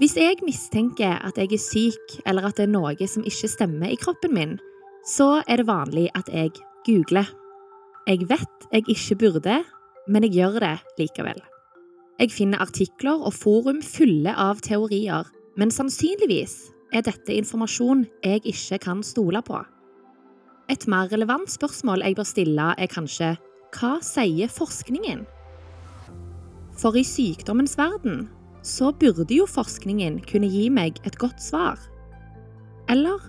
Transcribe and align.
Hvis 0.00 0.14
jeg 0.16 0.38
mistenker 0.40 1.18
at 1.20 1.36
jeg 1.36 1.50
er 1.52 1.60
syk, 1.60 2.12
eller 2.24 2.46
at 2.48 2.56
det 2.56 2.64
er 2.64 2.70
noe 2.72 3.08
som 3.10 3.24
ikke 3.28 3.50
stemmer 3.52 3.90
i 3.92 3.98
kroppen 4.00 4.32
min, 4.32 4.54
så 5.04 5.42
er 5.44 5.60
det 5.60 5.66
vanlig 5.68 6.06
at 6.16 6.30
jeg 6.32 6.54
googler. 6.86 7.28
Jeg 8.08 8.24
vet 8.30 8.64
jeg 8.72 8.88
ikke 8.88 9.18
burde, 9.20 9.58
men 10.08 10.24
jeg 10.24 10.38
gjør 10.38 10.56
det 10.64 10.72
likevel. 11.02 11.42
Jeg 12.16 12.32
finner 12.32 12.64
artikler 12.64 13.20
og 13.20 13.36
forum 13.36 13.82
fulle 13.84 14.32
av 14.32 14.64
teorier, 14.64 15.28
men 15.60 15.68
sannsynligvis 15.68 16.56
er 16.96 17.04
dette 17.04 17.36
informasjon 17.36 18.06
jeg 18.24 18.40
ikke 18.40 18.80
kan 18.80 19.04
stole 19.04 19.44
på. 19.44 19.60
Et 20.72 20.88
mer 20.88 21.12
relevant 21.12 21.52
spørsmål 21.52 22.08
jeg 22.08 22.16
bør 22.16 22.32
stille, 22.32 22.72
er 22.72 22.88
kanskje 22.88 23.34
hva 23.76 23.98
sier 24.00 24.48
forskningen? 24.48 25.26
For 26.80 26.96
i 26.96 27.04
sykdommens 27.04 27.76
verden 27.76 28.30
så 28.66 28.92
burde 28.92 29.34
jo 29.34 29.46
forskningen 29.48 30.20
kunne 30.28 30.50
gi 30.50 30.68
meg 30.72 31.00
et 31.08 31.18
godt 31.20 31.42
svar. 31.42 31.80
Eller? 32.90 33.20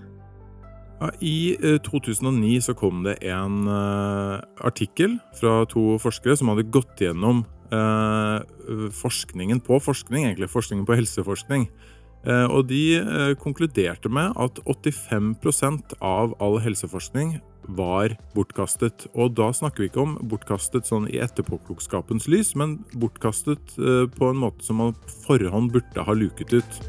I 1.21 1.57
2009 1.81 2.59
så 2.61 2.75
kom 2.77 3.01
det 3.07 3.17
en 3.25 3.65
uh, 3.65 4.37
artikkel 4.61 5.17
fra 5.39 5.63
to 5.70 5.97
forskere 6.01 6.35
som 6.37 6.51
hadde 6.51 6.67
gått 6.70 7.01
gjennom 7.01 7.41
uh, 7.73 8.43
forskningen 8.93 9.63
på 9.65 9.79
forskning, 9.81 10.27
egentlig 10.27 10.51
forskningen 10.53 10.85
på 10.85 10.99
helseforskning. 10.99 11.65
Uh, 12.21 12.45
og 12.53 12.67
de 12.70 13.35
konkluderte 13.41 14.11
med 14.13 14.35
at 14.38 14.59
85% 14.70 15.95
av 16.05 16.35
all 16.38 16.59
helseforskning 16.62 17.39
var 17.67 18.16
bortkastet. 18.35 19.07
Og 19.13 19.35
da 19.38 19.52
snakker 19.53 19.84
vi 19.84 19.89
ikke 19.91 20.03
om 20.03 20.17
bortkastet 20.29 20.89
sånn 20.89 21.07
i 21.12 21.20
etterpåklokskapens 21.23 22.27
lys, 22.31 22.53
men 22.59 22.79
bortkastet 22.93 23.77
eh, 23.77 24.05
på 24.12 24.31
en 24.31 24.41
måte 24.41 24.65
som 24.65 24.81
man 24.81 24.95
forhånd 25.26 25.73
burde 25.76 26.05
ha 26.07 26.17
luket 26.17 26.53
ut. 26.53 26.79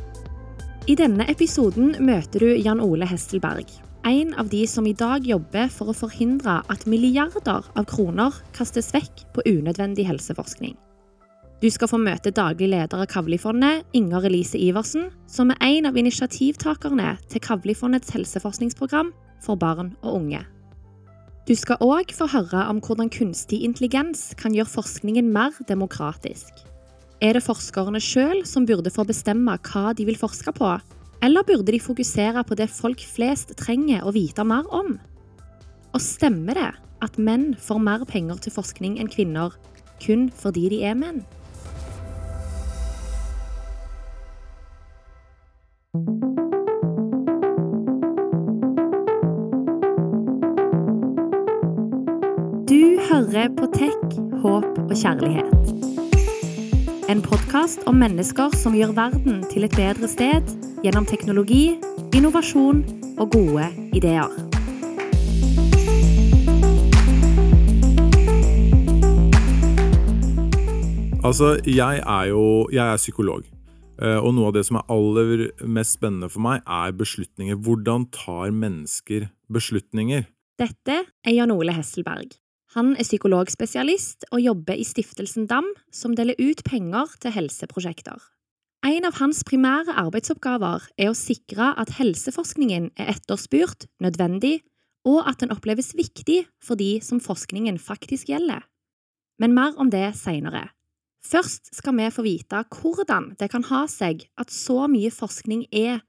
I 0.90 0.96
denne 0.98 1.26
episoden 1.30 1.94
møter 2.02 2.42
du 2.42 2.54
Jan 2.58 2.82
Ole 2.82 3.06
Hesselberg. 3.06 3.68
En 4.08 4.32
av 4.34 4.48
de 4.50 4.64
som 4.66 4.86
i 4.90 4.96
dag 4.98 5.22
jobber 5.26 5.68
for 5.70 5.92
å 5.92 5.94
forhindre 5.94 6.58
at 6.72 6.88
milliarder 6.90 7.68
av 7.78 7.86
kroner 7.86 8.34
kastes 8.56 8.90
vekk 8.94 9.28
på 9.36 9.44
unødvendig 9.46 10.08
helseforskning. 10.08 10.74
Du 11.62 11.68
skal 11.70 11.86
få 11.86 11.98
møte 12.02 12.32
daglig 12.34 12.72
leder 12.72 13.04
av 13.04 13.06
Kavlifondet, 13.06 13.84
Inger 13.94 14.24
Elise 14.26 14.58
Iversen, 14.58 15.12
som 15.30 15.52
er 15.54 15.60
en 15.62 15.86
av 15.86 15.98
initiativtakerne 16.00 17.12
til 17.30 17.42
Kavlifondets 17.44 18.10
helseforskningsprogram 18.10 19.12
for 19.44 19.54
barn 19.60 19.92
og 20.00 20.16
unge. 20.16 20.40
Du 21.46 21.52
skal 21.54 21.78
òg 21.78 22.10
få 22.16 22.26
høre 22.32 22.64
om 22.66 22.80
hvordan 22.82 23.12
kunstig 23.14 23.60
intelligens 23.62 24.32
kan 24.40 24.56
gjøre 24.56 24.72
forskningen 24.72 25.28
mer 25.30 25.54
demokratisk. 25.68 26.64
Er 27.22 27.38
det 27.38 27.44
forskerne 27.46 28.00
sjøl 28.02 28.40
som 28.42 28.66
burde 28.66 28.90
få 28.90 29.04
bestemme 29.06 29.54
hva 29.68 29.92
de 29.94 30.06
vil 30.08 30.18
forske 30.18 30.50
på, 30.56 30.70
eller 31.22 31.46
burde 31.46 31.70
de 31.70 31.78
fokusere 31.78 32.42
på 32.42 32.58
det 32.58 32.66
folk 32.74 33.04
flest 33.06 33.54
trenger 33.60 34.02
å 34.02 34.14
vite 34.16 34.42
mer 34.42 34.66
om? 34.74 34.96
Og 35.94 36.02
stemmer 36.02 36.58
det 36.58 36.72
at 37.06 37.20
menn 37.22 37.52
får 37.54 37.78
mer 37.86 38.02
penger 38.10 38.42
til 38.42 38.56
forskning 38.56 38.98
enn 38.98 39.12
kvinner 39.14 39.54
kun 40.02 40.26
fordi 40.42 40.66
de 40.74 40.82
er 40.90 40.98
menn? 40.98 41.22
Hører 53.42 53.54
på 53.58 53.66
Tech, 53.74 54.18
håp 54.42 54.66
og 54.78 54.92
kjærlighet. 54.94 55.50
En 57.10 57.22
podkast 57.24 57.82
om 57.90 57.96
mennesker 57.98 58.52
som 58.54 58.74
gjør 58.76 58.92
verden 58.94 59.40
til 59.50 59.66
et 59.66 59.74
bedre 59.74 60.06
sted 60.06 60.46
gjennom 60.84 61.06
teknologi, 61.08 61.74
innovasjon 62.14 62.84
og 63.18 63.32
gode 63.34 63.66
ideer. 63.98 64.30
Altså, 71.24 71.56
jeg 71.66 71.98
er 71.98 72.28
jo 72.30 72.68
jeg 72.70 72.86
er 72.92 72.96
psykolog. 72.96 73.42
Eh, 74.02 74.18
og 74.18 74.34
noe 74.34 74.52
av 74.52 74.54
det 74.54 74.66
som 74.66 74.78
er 74.78 74.86
aller 74.90 75.48
mest 75.66 75.98
spennende 75.98 76.30
for 76.30 76.42
meg, 76.46 76.62
er 76.66 76.94
beslutninger. 76.94 77.58
Hvordan 77.58 78.06
tar 78.14 78.54
mennesker 78.54 79.26
beslutninger? 79.50 80.30
Dette 80.62 81.02
er 81.24 81.34
Jan 81.34 81.50
Ole 81.50 81.74
Hesselberg. 81.74 82.41
Han 82.72 82.94
er 82.96 83.04
psykologspesialist 83.04 84.24
og 84.32 84.40
jobber 84.40 84.78
i 84.80 84.84
Stiftelsen 84.88 85.44
DAM, 85.50 85.66
som 85.92 86.14
deler 86.16 86.38
ut 86.40 86.62
penger 86.64 87.10
til 87.20 87.34
helseprosjekter. 87.34 88.16
En 88.82 89.04
av 89.04 89.18
hans 89.20 89.42
primære 89.46 89.92
arbeidsoppgaver 90.00 90.88
er 90.96 91.10
å 91.10 91.16
sikre 91.16 91.68
at 91.78 91.92
helseforskningen 91.98 92.88
er 92.96 93.12
etterspurt, 93.12 93.86
nødvendig, 94.02 94.62
og 95.04 95.20
at 95.28 95.42
den 95.42 95.52
oppleves 95.52 95.92
viktig 95.98 96.46
for 96.64 96.80
de 96.80 96.96
som 97.04 97.20
forskningen 97.20 97.76
faktisk 97.82 98.32
gjelder. 98.32 98.64
Men 99.38 99.54
mer 99.54 99.76
om 99.76 99.90
det 99.92 100.14
seinere. 100.16 100.70
Først 101.22 101.74
skal 101.76 101.94
vi 101.98 102.08
få 102.10 102.24
vite 102.24 102.64
hvordan 102.72 103.34
det 103.38 103.50
kan 103.52 103.66
ha 103.68 103.84
seg 103.90 104.24
at 104.40 104.50
så 104.54 104.88
mye 104.90 105.12
forskning 105.14 105.68
er, 105.70 106.00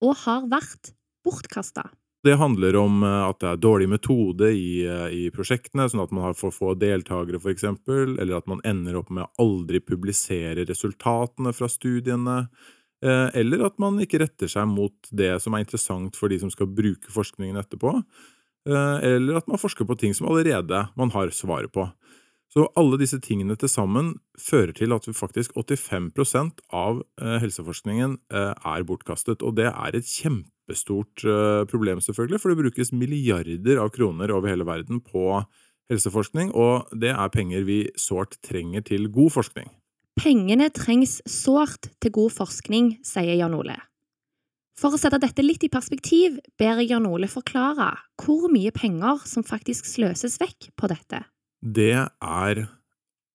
og 0.00 0.22
har 0.24 0.46
vært, 0.48 0.94
bortkasta. 1.26 1.90
Det 2.22 2.34
handler 2.38 2.76
om 2.76 3.02
eh, 3.02 3.22
at 3.26 3.40
det 3.42 3.48
er 3.50 3.62
dårlig 3.62 3.88
metode 3.90 4.52
i, 4.54 4.84
eh, 4.86 5.08
i 5.10 5.22
prosjektene, 5.34 5.88
sånn 5.90 6.04
at 6.04 6.12
man 6.14 6.28
har 6.28 6.36
for 6.38 6.54
få 6.54 6.76
deltakere, 6.78 7.40
f.eks., 7.42 7.66
eller 7.90 8.36
at 8.36 8.46
man 8.50 8.62
ender 8.68 9.00
opp 9.00 9.10
med 9.10 9.26
å 9.26 9.42
aldri 9.42 9.80
publisere 9.82 10.66
resultatene 10.68 11.50
fra 11.56 11.66
studiene, 11.70 12.44
eh, 13.02 13.26
eller 13.42 13.66
at 13.66 13.82
man 13.82 13.98
ikke 14.04 14.22
retter 14.22 14.50
seg 14.50 14.70
mot 14.70 15.10
det 15.10 15.34
som 15.42 15.56
er 15.56 15.64
interessant 15.66 16.18
for 16.18 16.30
de 16.30 16.38
som 16.38 16.52
skal 16.52 16.70
bruke 16.70 17.10
forskningen 17.10 17.58
etterpå, 17.58 17.96
eller 18.62 19.40
at 19.40 19.48
man 19.50 19.58
forsker 19.58 19.82
på 19.82 19.96
ting 19.98 20.12
som 20.14 20.28
allerede 20.30 20.84
man 20.94 21.10
har 21.10 21.32
svaret 21.34 21.72
på. 21.74 21.88
Så 22.52 22.66
alle 22.76 22.98
disse 23.00 23.16
tingene 23.24 23.56
til 23.56 23.70
sammen 23.72 24.10
fører 24.36 24.74
til 24.76 24.92
at 24.92 25.06
faktisk 25.16 25.54
85% 25.56 26.60
av 26.76 27.00
helseforskningen 27.40 28.18
er 28.28 28.84
bortkastet, 28.84 29.40
og 29.40 29.56
det 29.56 29.70
er 29.70 29.96
et 29.96 30.04
kjempestort 30.04 31.24
eh, 31.24 31.62
problem, 31.70 32.02
selvfølgelig, 32.04 32.42
for 32.42 32.52
det 32.52 32.60
brukes 32.60 32.92
milliarder 32.92 33.80
av 33.80 33.88
kroner 33.96 34.34
over 34.36 34.52
hele 34.52 34.68
verden 34.68 35.00
på 35.00 35.40
helseforskning, 35.92 36.52
og 36.52 36.92
det 36.92 37.14
er 37.14 37.32
penger 37.32 37.64
vi 37.68 37.86
sårt 37.96 38.36
trenger 38.44 38.84
til 38.84 39.08
god 39.12 39.32
forskning. 39.38 39.72
Pengene 40.20 40.68
trengs 40.76 41.22
sårt 41.24 41.88
til 42.04 42.12
god 42.12 42.34
forskning, 42.36 42.98
sier 43.06 43.32
Jan 43.38 43.56
Ole. 43.56 43.78
For 44.76 44.92
å 44.92 45.00
sette 45.00 45.20
dette 45.22 45.44
litt 45.44 45.64
i 45.64 45.72
perspektiv 45.72 46.36
ber 46.60 46.80
jeg 46.80 46.92
Jan 46.92 47.08
Ole 47.08 47.28
forklare 47.32 47.94
hvor 48.20 48.48
mye 48.52 48.72
penger 48.74 49.24
som 49.28 49.44
faktisk 49.46 49.88
sløses 49.88 50.38
vekk 50.42 50.72
på 50.76 50.90
dette. 50.92 51.22
Det 51.62 51.94
er 51.94 52.64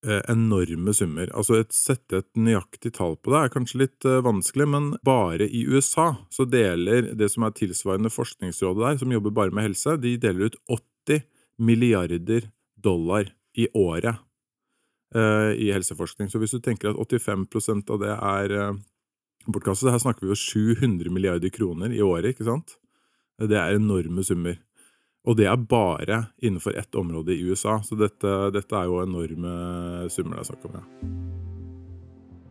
Eh, 0.06 0.22
enorme 0.30 0.94
summer. 0.94 1.30
Altså 1.34 1.58
et, 1.58 1.74
Sette 1.74 2.20
et 2.22 2.28
nøyaktig 2.38 2.92
tall 2.96 3.16
på 3.18 3.32
det 3.34 3.40
er 3.40 3.52
kanskje 3.52 3.80
litt 3.82 4.06
uh, 4.06 4.22
vanskelig, 4.22 4.68
men 4.70 4.92
bare 5.04 5.48
i 5.50 5.64
USA 5.66 6.12
så 6.32 6.46
deler 6.46 7.10
det 7.18 7.32
som 7.34 7.48
er 7.48 7.56
tilsvarende 7.58 8.12
Forskningsrådet 8.14 8.84
der, 8.84 9.00
som 9.02 9.16
jobber 9.16 9.34
bare 9.34 9.56
med 9.58 9.66
helse, 9.66 9.98
de 10.00 10.14
deler 10.22 10.52
ut 10.52 10.60
80 10.70 11.26
milliarder 11.58 12.46
dollar 12.78 13.34
i 13.58 13.66
året 13.74 14.22
uh, 15.18 15.52
i 15.58 15.74
helseforskning. 15.74 16.30
Så 16.30 16.40
hvis 16.40 16.54
du 16.54 16.62
tenker 16.62 16.94
at 16.94 17.02
85% 17.02 17.90
av 17.90 18.04
det 18.06 18.14
er 18.14 18.56
bortkastet, 19.50 19.90
her 19.92 20.04
snakker 20.06 20.28
vi 20.28 20.36
jo 20.36 20.40
700 20.46 21.10
milliarder 21.10 21.52
kroner 21.52 21.90
i 21.90 22.06
året, 22.06 22.36
ikke 22.36 22.48
sant? 22.48 22.78
Det 23.42 23.58
er 23.58 23.82
enorme 23.82 24.22
summer. 24.24 24.62
Og 25.28 25.36
det 25.36 25.48
er 25.52 25.60
bare 25.60 26.22
innenfor 26.40 26.78
ett 26.80 26.96
område 26.96 27.36
i 27.36 27.42
USA, 27.44 27.82
så 27.84 27.98
dette, 28.00 28.36
dette 28.56 28.78
er 28.80 28.88
jo 28.88 29.02
enorme 29.04 30.08
summer 30.14 30.38
det 30.38 30.46
er 30.46 30.52
snakk 30.54 30.70
om. 30.70 30.78
Ja. 30.80 30.86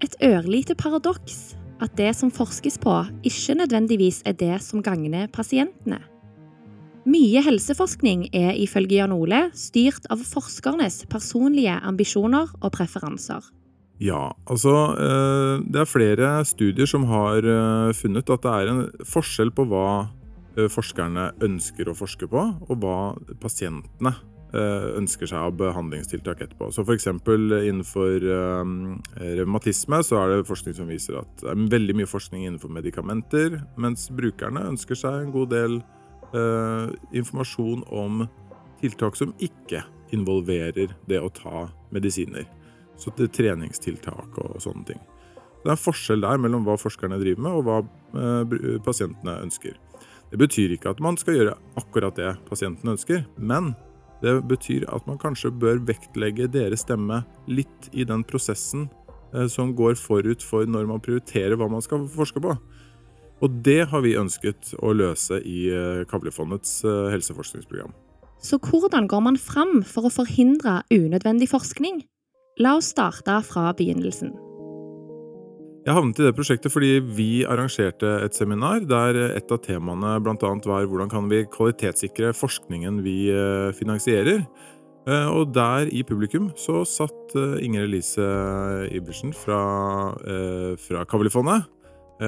Et 0.04 0.18
ørlite 0.28 0.76
paradoks 0.76 1.56
at 1.80 1.96
det 1.96 2.12
som 2.16 2.32
forskes 2.32 2.76
på, 2.80 2.92
ikke 3.24 3.56
nødvendigvis 3.56 4.22
er 4.28 4.36
det 4.36 4.58
som 4.64 4.84
gagner 4.84 5.28
pasientene. 5.32 6.02
Mye 7.06 7.40
helseforskning 7.46 8.26
er 8.34 8.56
ifølge 8.58 8.98
Jan 8.98 9.14
Ole 9.14 9.46
styrt 9.54 10.08
av 10.10 10.24
forskernes 10.26 11.04
personlige 11.08 11.76
ambisjoner 11.86 12.50
og 12.58 12.72
preferanser. 12.74 13.44
Ja, 14.02 14.34
altså 14.44 14.72
eh, 15.00 15.62
Det 15.72 15.80
er 15.80 15.88
flere 15.88 16.30
studier 16.44 16.88
som 16.90 17.06
har 17.08 17.46
eh, 17.46 17.94
funnet 17.96 18.28
at 18.28 18.42
det 18.44 18.52
er 18.52 18.72
en 18.72 18.82
forskjell 19.08 19.54
på 19.56 19.64
hva 19.70 19.86
forskerne 20.72 21.30
ønsker 21.44 21.90
å 21.90 21.96
forske 21.96 22.28
på, 22.30 22.42
og 22.66 22.80
hva 22.82 22.98
pasientene 23.42 24.12
eh, 24.56 24.86
ønsker 24.96 25.28
seg 25.30 25.48
av 25.48 25.58
behandlingstiltak 25.60 26.40
etterpå. 26.46 26.70
Så 26.72 26.84
F.eks. 26.86 27.08
innenfor 27.12 28.24
um, 28.62 28.96
revmatisme 29.20 30.00
så 30.06 30.22
er 30.22 30.32
det 30.32 30.48
forskning 30.48 30.78
som 30.78 30.88
viser 30.90 31.20
at 31.20 31.44
det 31.44 31.52
er 31.52 31.68
veldig 31.76 31.98
mye 32.00 32.10
forskning 32.10 32.46
innenfor 32.46 32.72
medikamenter, 32.72 33.60
mens 33.76 34.08
brukerne 34.14 34.64
ønsker 34.72 34.98
seg 34.98 35.20
en 35.26 35.36
god 35.36 35.54
del 35.54 35.80
informasjon 37.16 37.84
om 37.94 38.24
tiltak 38.82 39.14
som 39.16 39.30
ikke 39.40 39.84
involverer 40.12 40.94
det 41.08 41.20
å 41.22 41.30
ta 41.32 41.66
medisiner. 41.94 42.46
Så 42.96 43.12
det 43.16 43.28
er 43.28 43.36
treningstiltak 43.36 44.38
og 44.42 44.56
sånne 44.62 44.90
ting. 44.92 45.02
Det 45.62 45.72
er 45.72 45.74
en 45.74 45.82
forskjell 45.82 46.22
der 46.22 46.40
mellom 46.40 46.64
hva 46.66 46.76
forskerne 46.78 47.18
driver 47.20 47.42
med, 47.42 47.56
og 47.58 47.64
hva 47.66 47.78
eh, 47.82 48.76
pasientene 48.86 49.40
ønsker. 49.42 49.74
Det 50.30 50.38
betyr 50.40 50.74
ikke 50.74 50.90
at 50.92 51.02
man 51.02 51.18
skal 51.20 51.36
gjøre 51.38 51.56
akkurat 51.78 52.16
det 52.18 52.32
pasienten 52.48 52.94
ønsker, 52.96 53.24
men 53.38 53.74
det 54.22 54.32
betyr 54.48 54.86
at 54.92 55.06
man 55.06 55.20
kanskje 55.20 55.52
bør 55.52 55.82
vektlegge 55.86 56.48
deres 56.50 56.82
stemme 56.86 57.22
litt 57.46 57.90
i 57.92 58.06
den 58.08 58.24
prosessen 58.26 58.88
eh, 59.34 59.46
som 59.52 59.74
går 59.76 59.98
forut 60.00 60.42
for 60.42 60.66
når 60.66 60.88
man 60.88 61.02
prioriterer 61.04 61.58
hva 61.58 61.68
man 61.70 61.84
skal 61.84 62.08
forske 62.10 62.42
på. 62.42 62.56
Og 63.44 63.60
det 63.66 63.82
har 63.90 64.00
vi 64.00 64.16
ønsket 64.16 64.72
å 64.80 64.94
løse 64.96 65.42
i 65.44 65.68
eh, 65.68 66.02
Kavlefondets 66.08 66.80
eh, 66.88 67.10
helseforskningsprogram. 67.12 67.92
Så 68.40 68.58
hvordan 68.62 69.08
går 69.08 69.22
man 69.28 69.38
fram 69.40 69.80
for 69.84 70.08
å 70.08 70.12
forhindre 70.12 70.80
unødvendig 70.92 71.50
forskning? 71.52 72.02
La 72.60 72.76
oss 72.78 72.92
starte 72.94 73.40
fra 73.44 73.70
begynnelsen. 73.76 74.32
Jeg 75.86 75.94
havnet 75.94 76.18
i 76.18 76.24
det 76.26 76.34
prosjektet 76.34 76.72
fordi 76.74 76.96
vi 77.14 77.44
arrangerte 77.46 78.08
et 78.24 78.34
seminar 78.34 78.80
der 78.90 79.14
et 79.28 79.52
av 79.54 79.60
temaene 79.62 80.16
bl.a. 80.18 80.48
var 80.66 80.88
hvordan 80.90 81.12
kan 81.12 81.28
vi 81.30 81.44
kvalitetssikre 81.46 82.32
forskningen 82.34 83.04
vi 83.04 83.28
eh, 83.30 83.68
finansierer. 83.70 84.42
Eh, 85.06 85.28
og 85.30 85.52
der 85.54 85.86
i 85.94 86.02
publikum 86.02 86.48
så 86.58 86.82
satt 86.82 87.36
eh, 87.38 87.62
Inger 87.62 87.86
Elise 87.86 88.26
Ibersen 88.98 89.30
fra, 89.30 89.60
fra 90.88 91.06
Kavlifondet. 91.06 91.70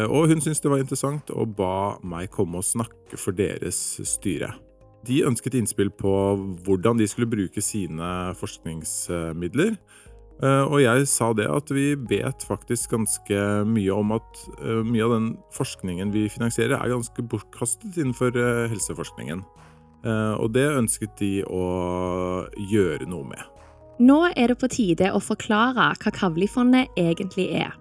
Og 0.07 0.29
hun 0.31 0.39
syntes 0.39 0.63
det 0.63 0.71
var 0.71 0.85
interessant 0.85 1.31
og 1.35 1.57
ba 1.59 1.97
meg 2.07 2.31
komme 2.31 2.61
og 2.61 2.67
snakke 2.69 3.19
for 3.19 3.35
deres 3.35 3.81
styre. 4.07 4.53
De 5.09 5.25
ønsket 5.27 5.57
innspill 5.59 5.91
på 5.91 6.13
hvordan 6.63 7.01
de 7.01 7.09
skulle 7.11 7.31
bruke 7.31 7.63
sine 7.65 8.37
forskningsmidler. 8.39 9.79
Eh, 10.39 10.65
og 10.71 10.79
jeg 10.79 11.07
sa 11.11 11.33
det 11.35 11.49
at 11.51 11.71
vi 11.75 11.93
vet 12.09 12.45
faktisk 12.47 12.95
ganske 12.95 13.39
mye 13.67 13.95
om 13.95 14.15
at 14.15 14.43
eh, 14.63 14.85
mye 14.87 15.07
av 15.07 15.15
den 15.17 15.29
forskningen 15.57 16.13
vi 16.15 16.29
finansierer, 16.31 16.77
er 16.79 16.95
ganske 16.95 17.25
bortkastet 17.27 17.99
innenfor 17.99 18.39
eh, 18.39 18.67
helseforskningen. 18.73 19.47
Og 19.99 20.53
det 20.55 20.63
ønsket 20.79 21.17
de 21.19 21.41
å 21.43 21.65
gjøre 22.71 23.09
noe 23.11 23.27
med. 23.27 23.41
Nå 23.99 24.21
er 24.31 24.53
det 24.53 24.57
på 24.61 24.71
tide 24.71 25.11
å 25.11 25.19
forklare 25.19 25.89
hva 25.99 26.13
Kavlifondet 26.15 26.95
egentlig 26.95 27.49
er. 27.59 27.75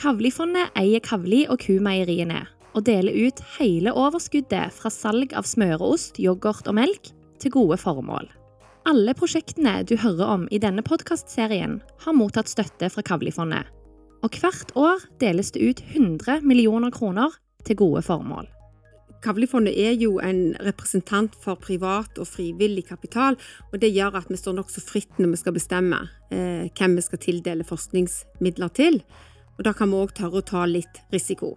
Kavlifondet 0.00 0.72
eier 0.80 1.04
Kavli 1.04 1.44
og 1.52 1.60
Kumeieriene 1.60 2.46
og 2.72 2.88
deler 2.88 3.12
ut 3.28 3.44
hele 3.58 3.92
overskuddet 3.92 4.72
fra 4.72 4.90
salg 4.90 5.36
av 5.36 5.44
smøreost, 5.44 6.16
yoghurt 6.24 6.72
og 6.72 6.80
melk 6.80 7.12
til 7.44 7.52
gode 7.52 7.76
formål. 7.84 8.32
Alle 8.82 9.12
prosjektene 9.14 9.84
du 9.86 9.92
hører 9.94 10.26
om 10.26 10.48
i 10.50 10.58
denne 10.58 10.82
podkastserien, 10.82 11.76
har 12.02 12.16
mottatt 12.18 12.50
støtte 12.50 12.88
fra 12.90 13.04
Kavlifondet. 13.06 13.68
Og 14.26 14.38
hvert 14.42 14.72
år 14.78 15.04
deles 15.22 15.52
det 15.54 15.62
ut 15.62 15.82
100 15.92 16.42
millioner 16.42 16.90
kroner 16.94 17.30
til 17.62 17.78
gode 17.78 18.02
formål. 18.02 18.48
Kavlifondet 19.22 19.78
er 19.78 19.94
jo 20.02 20.16
en 20.18 20.56
representant 20.66 21.36
for 21.44 21.54
privat 21.62 22.18
og 22.18 22.26
frivillig 22.26 22.88
kapital, 22.88 23.38
og 23.70 23.78
det 23.78 23.92
gjør 23.94 24.18
at 24.18 24.30
vi 24.32 24.40
står 24.40 24.58
nokså 24.58 24.82
fritt 24.82 25.20
når 25.22 25.36
vi 25.36 25.42
skal 25.44 25.54
bestemme 25.54 26.00
eh, 26.34 26.66
hvem 26.66 26.98
vi 26.98 27.06
skal 27.06 27.22
tildele 27.22 27.66
forskningsmidler 27.68 28.74
til. 28.74 28.98
Og 29.60 29.66
da 29.68 29.76
kan 29.78 29.94
vi 29.94 30.02
òg 30.02 30.16
tørre 30.18 30.42
å 30.42 30.48
ta 30.48 30.66
litt 30.66 31.04
risiko. 31.14 31.54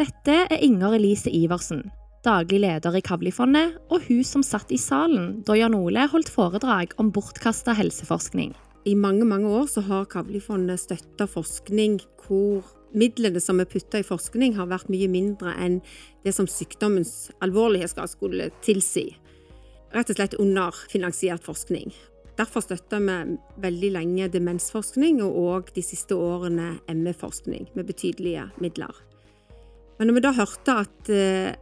Dette 0.00 0.46
er 0.48 0.64
Inger 0.64 0.96
Elise 0.96 1.28
Iversen, 1.28 1.84
daglig 2.22 2.60
leder 2.62 2.96
i 2.96 3.02
Kavlifondet, 3.02 3.78
og 3.90 4.04
hun 4.06 4.22
som 4.26 4.44
satt 4.46 4.70
i 4.72 4.78
salen 4.80 5.40
da 5.46 5.56
Jan 5.58 5.74
Ole 5.74 6.06
holdt 6.10 6.30
foredrag 6.30 6.94
om 7.02 7.10
bortkasta 7.14 7.74
helseforskning. 7.78 8.52
I 8.86 8.94
mange 8.98 9.26
mange 9.26 9.50
år 9.50 9.66
så 9.70 9.82
har 9.86 10.08
Kavlifondet 10.10 10.82
støtta 10.82 11.28
forskning 11.30 12.00
hvor 12.24 12.66
midlene 12.94 13.40
som 13.40 13.60
er 13.62 13.68
putta 13.70 14.00
i 14.02 14.06
forskning, 14.06 14.56
har 14.58 14.70
vært 14.70 14.90
mye 14.92 15.08
mindre 15.10 15.54
enn 15.58 15.80
det 16.26 16.34
som 16.36 16.48
sykdommens 16.50 17.30
alvorlighetsgrad 17.42 18.10
skulle 18.10 18.50
tilsi. 18.62 19.08
Rett 19.92 20.10
og 20.10 20.18
slett 20.18 20.38
underfinansiert 20.40 21.44
forskning. 21.44 21.92
Derfor 22.38 22.64
støtter 22.64 23.02
vi 23.04 23.36
veldig 23.60 23.90
lenge 23.98 24.30
demensforskning, 24.32 25.20
og 25.24 25.36
òg 25.36 25.72
de 25.76 25.84
siste 25.84 26.16
årene 26.16 26.78
ME-forskning, 26.88 27.68
med 27.74 27.90
betydelige 27.90 28.48
midler. 28.62 28.94
Men 29.98 30.08
når 30.08 30.16
vi 30.16 30.24
da 30.24 30.32
hørte 30.34 30.78
at 30.82 31.10
eh, 31.12 31.52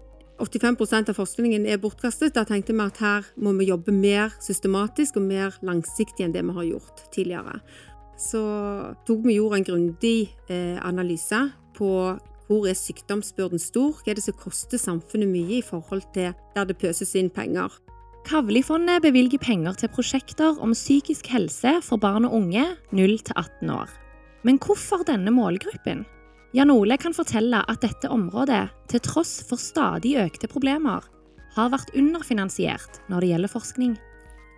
85% 0.40 1.12
av 1.12 1.18
forskningen 1.18 1.66
er 1.68 1.80
bortkastet. 1.82 2.34
Da 2.36 2.46
tenkte 2.48 2.74
vi 2.74 2.84
at 2.84 3.00
her 3.02 3.28
må 3.40 3.52
vi 3.58 3.68
jobbe 3.70 3.94
mer 3.94 4.34
systematisk 4.42 5.20
og 5.20 5.28
mer 5.28 5.56
langsiktig 5.66 6.26
enn 6.26 6.34
det 6.34 6.44
vi 6.46 6.56
har 6.56 6.68
gjort 6.72 7.04
tidligere. 7.14 7.60
Så 8.20 8.40
tok 9.08 9.22
vi 9.24 9.38
gjorde 9.38 9.60
en 9.60 9.68
grundig 9.68 10.18
eh, 10.52 10.76
analyse 10.84 11.46
på 11.76 11.92
hvor 12.50 12.66
er 12.66 12.74
sykdomsbyrden 12.74 13.62
stor, 13.62 14.00
hva 14.02 14.10
er 14.10 14.18
det 14.18 14.24
som 14.24 14.34
koster 14.34 14.80
samfunnet 14.80 15.30
mye 15.30 15.60
i 15.60 15.64
forhold 15.64 16.02
til 16.16 16.34
der 16.56 16.66
det 16.66 16.80
pøses 16.82 17.14
inn 17.16 17.30
penger. 17.30 17.70
Kavlifondet 18.26 19.00
bevilger 19.04 19.40
penger 19.40 19.78
til 19.78 19.92
prosjekter 19.94 20.58
om 20.60 20.74
psykisk 20.76 21.30
helse 21.32 21.78
for 21.86 22.02
barn 22.02 22.26
og 22.28 22.34
unge 22.42 22.66
0 22.92 23.14
18 23.36 23.70
år. 23.72 23.88
Men 24.44 24.58
hvorfor 24.58 25.04
denne 25.06 25.32
målgruppen? 25.32 26.04
Jan 26.52 26.70
Ole 26.70 26.96
kan 26.98 27.14
fortelle 27.14 27.60
at 27.70 27.82
dette 27.84 28.08
området, 28.10 28.64
til 28.90 29.02
tross 29.06 29.36
for 29.46 29.60
stadig 29.60 30.16
økte 30.18 30.48
problemer, 30.50 31.04
har 31.54 31.68
vært 31.70 31.92
underfinansiert 31.94 32.98
når 33.10 33.22
det 33.22 33.28
gjelder 33.30 33.52
forskning. 33.52 33.92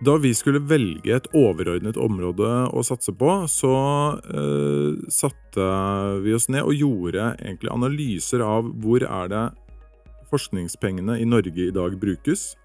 Da 0.03 0.15
vi 0.19 0.31
skulle 0.35 0.63
velge 0.65 1.13
et 1.15 1.27
overordnet 1.37 1.99
område 2.01 2.49
å 2.73 2.81
satse 2.83 3.13
på, 3.13 3.35
så 3.45 3.75
eh, 4.25 5.05
satte 5.13 5.67
vi 6.25 6.33
oss 6.33 6.49
ned 6.49 6.65
og 6.65 6.81
gjorde 6.81 7.29
egentlig 7.37 7.71
analyser 7.71 8.41
av 8.41 8.67
hvor 8.81 9.05
er 9.05 9.29
det 9.31 9.45
forskningspengene 10.33 11.19
i 11.21 11.29
Norge 11.29 11.69
i 11.69 11.75
dag 11.75 11.93
brukes, 12.01 12.55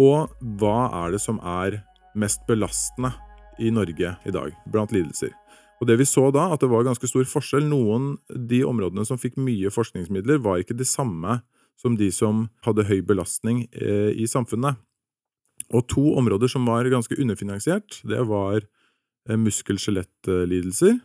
og 0.00 0.32
hva 0.58 0.88
er 1.04 1.12
det 1.12 1.20
som 1.22 1.42
er 1.44 1.82
mest 2.18 2.40
belastende 2.48 3.12
i 3.60 3.68
Norge 3.74 4.16
i 4.24 4.32
dag 4.32 4.56
blant 4.72 4.96
lidelser. 4.96 5.36
Og 5.78 5.86
det 5.86 5.98
vi 6.00 6.06
så 6.08 6.28
da, 6.34 6.48
at 6.54 6.62
det 6.62 6.70
var 6.72 6.86
ganske 6.86 7.06
stor 7.06 7.26
forskjell. 7.28 7.66
Noen 7.70 8.16
de 8.28 8.64
områdene 8.66 9.06
som 9.06 9.20
fikk 9.20 9.38
mye 9.38 9.70
forskningsmidler, 9.70 10.40
var 10.42 10.62
ikke 10.62 10.76
de 10.78 10.86
samme 10.88 11.40
som 11.78 11.94
de 11.98 12.10
som 12.14 12.48
hadde 12.66 12.86
høy 12.88 13.00
belastning 13.06 13.66
eh, 13.70 14.10
i 14.18 14.26
samfunnet. 14.26 14.80
Og 15.74 15.84
to 15.90 16.04
områder 16.18 16.50
som 16.50 16.66
var 16.66 16.88
ganske 16.90 17.18
underfinansiert, 17.20 18.00
det 18.08 18.24
var 18.26 18.62
eh, 18.64 19.38
muskel-skjelettlidelser, 19.38 20.98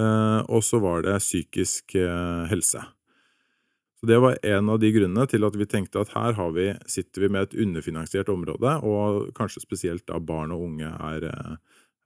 eh, 0.00 0.40
og 0.48 0.66
så 0.66 0.80
var 0.82 1.06
det 1.06 1.20
psykisk 1.22 1.94
eh, 2.00 2.44
helse. 2.50 2.82
Så 4.00 4.08
Det 4.10 4.18
var 4.18 4.38
en 4.42 4.68
av 4.68 4.80
de 4.82 4.90
grunnene 4.92 5.28
til 5.30 5.46
at 5.46 5.54
vi 5.56 5.68
tenkte 5.70 6.02
at 6.02 6.10
her 6.16 6.34
vi, 6.52 6.72
sitter 6.90 7.22
vi 7.22 7.28
med 7.28 7.46
et 7.46 7.54
underfinansiert 7.62 8.28
område, 8.28 8.80
og 8.82 9.30
kanskje 9.36 9.62
spesielt 9.62 10.06
da 10.08 10.18
barn 10.18 10.52
og 10.52 10.66
unge 10.66 10.90
er 10.90 11.28
eh, 11.30 11.56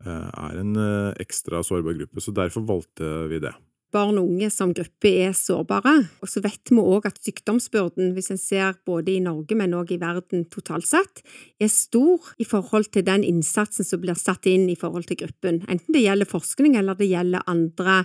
er 0.07 0.61
en 0.61 0.77
eh, 0.79 1.15
ekstra 1.23 1.63
sårbar 1.67 1.97
gruppe, 1.99 2.23
så 2.23 2.35
derfor 2.35 2.67
valgte 2.69 3.09
vi 3.31 3.41
det. 3.43 3.55
Barn 3.89 4.19
og 4.21 4.27
unge 4.29 4.51
som 4.53 4.75
gruppe 4.77 5.09
er 5.25 5.31
sårbare, 5.33 5.95
og 6.21 6.29
så 6.29 6.43
vet 6.45 6.69
vi 6.69 6.77
òg 6.77 7.07
at 7.09 7.17
sykdomsbyrden, 7.25 8.11
hvis 8.13 8.29
en 8.35 8.41
ser 8.41 8.77
både 8.85 9.15
i 9.15 9.23
Norge, 9.25 9.57
men 9.57 9.73
òg 9.79 9.95
i 9.95 10.01
verden 10.03 10.45
totalt 10.53 10.85
sett, 10.85 11.23
er 11.57 11.73
stor 11.73 12.35
i 12.37 12.45
forhold 12.45 12.91
til 12.93 13.07
den 13.07 13.25
innsatsen 13.25 13.89
som 13.89 14.03
blir 14.03 14.19
satt 14.21 14.45
inn 14.51 14.69
i 14.69 14.77
forhold 14.77 15.09
til 15.09 15.23
gruppen, 15.25 15.63
enten 15.65 15.97
det 15.97 16.05
gjelder 16.05 16.29
forskning 16.29 16.77
eller 16.77 17.01
det 17.01 17.09
gjelder 17.09 17.49
andre 17.49 18.03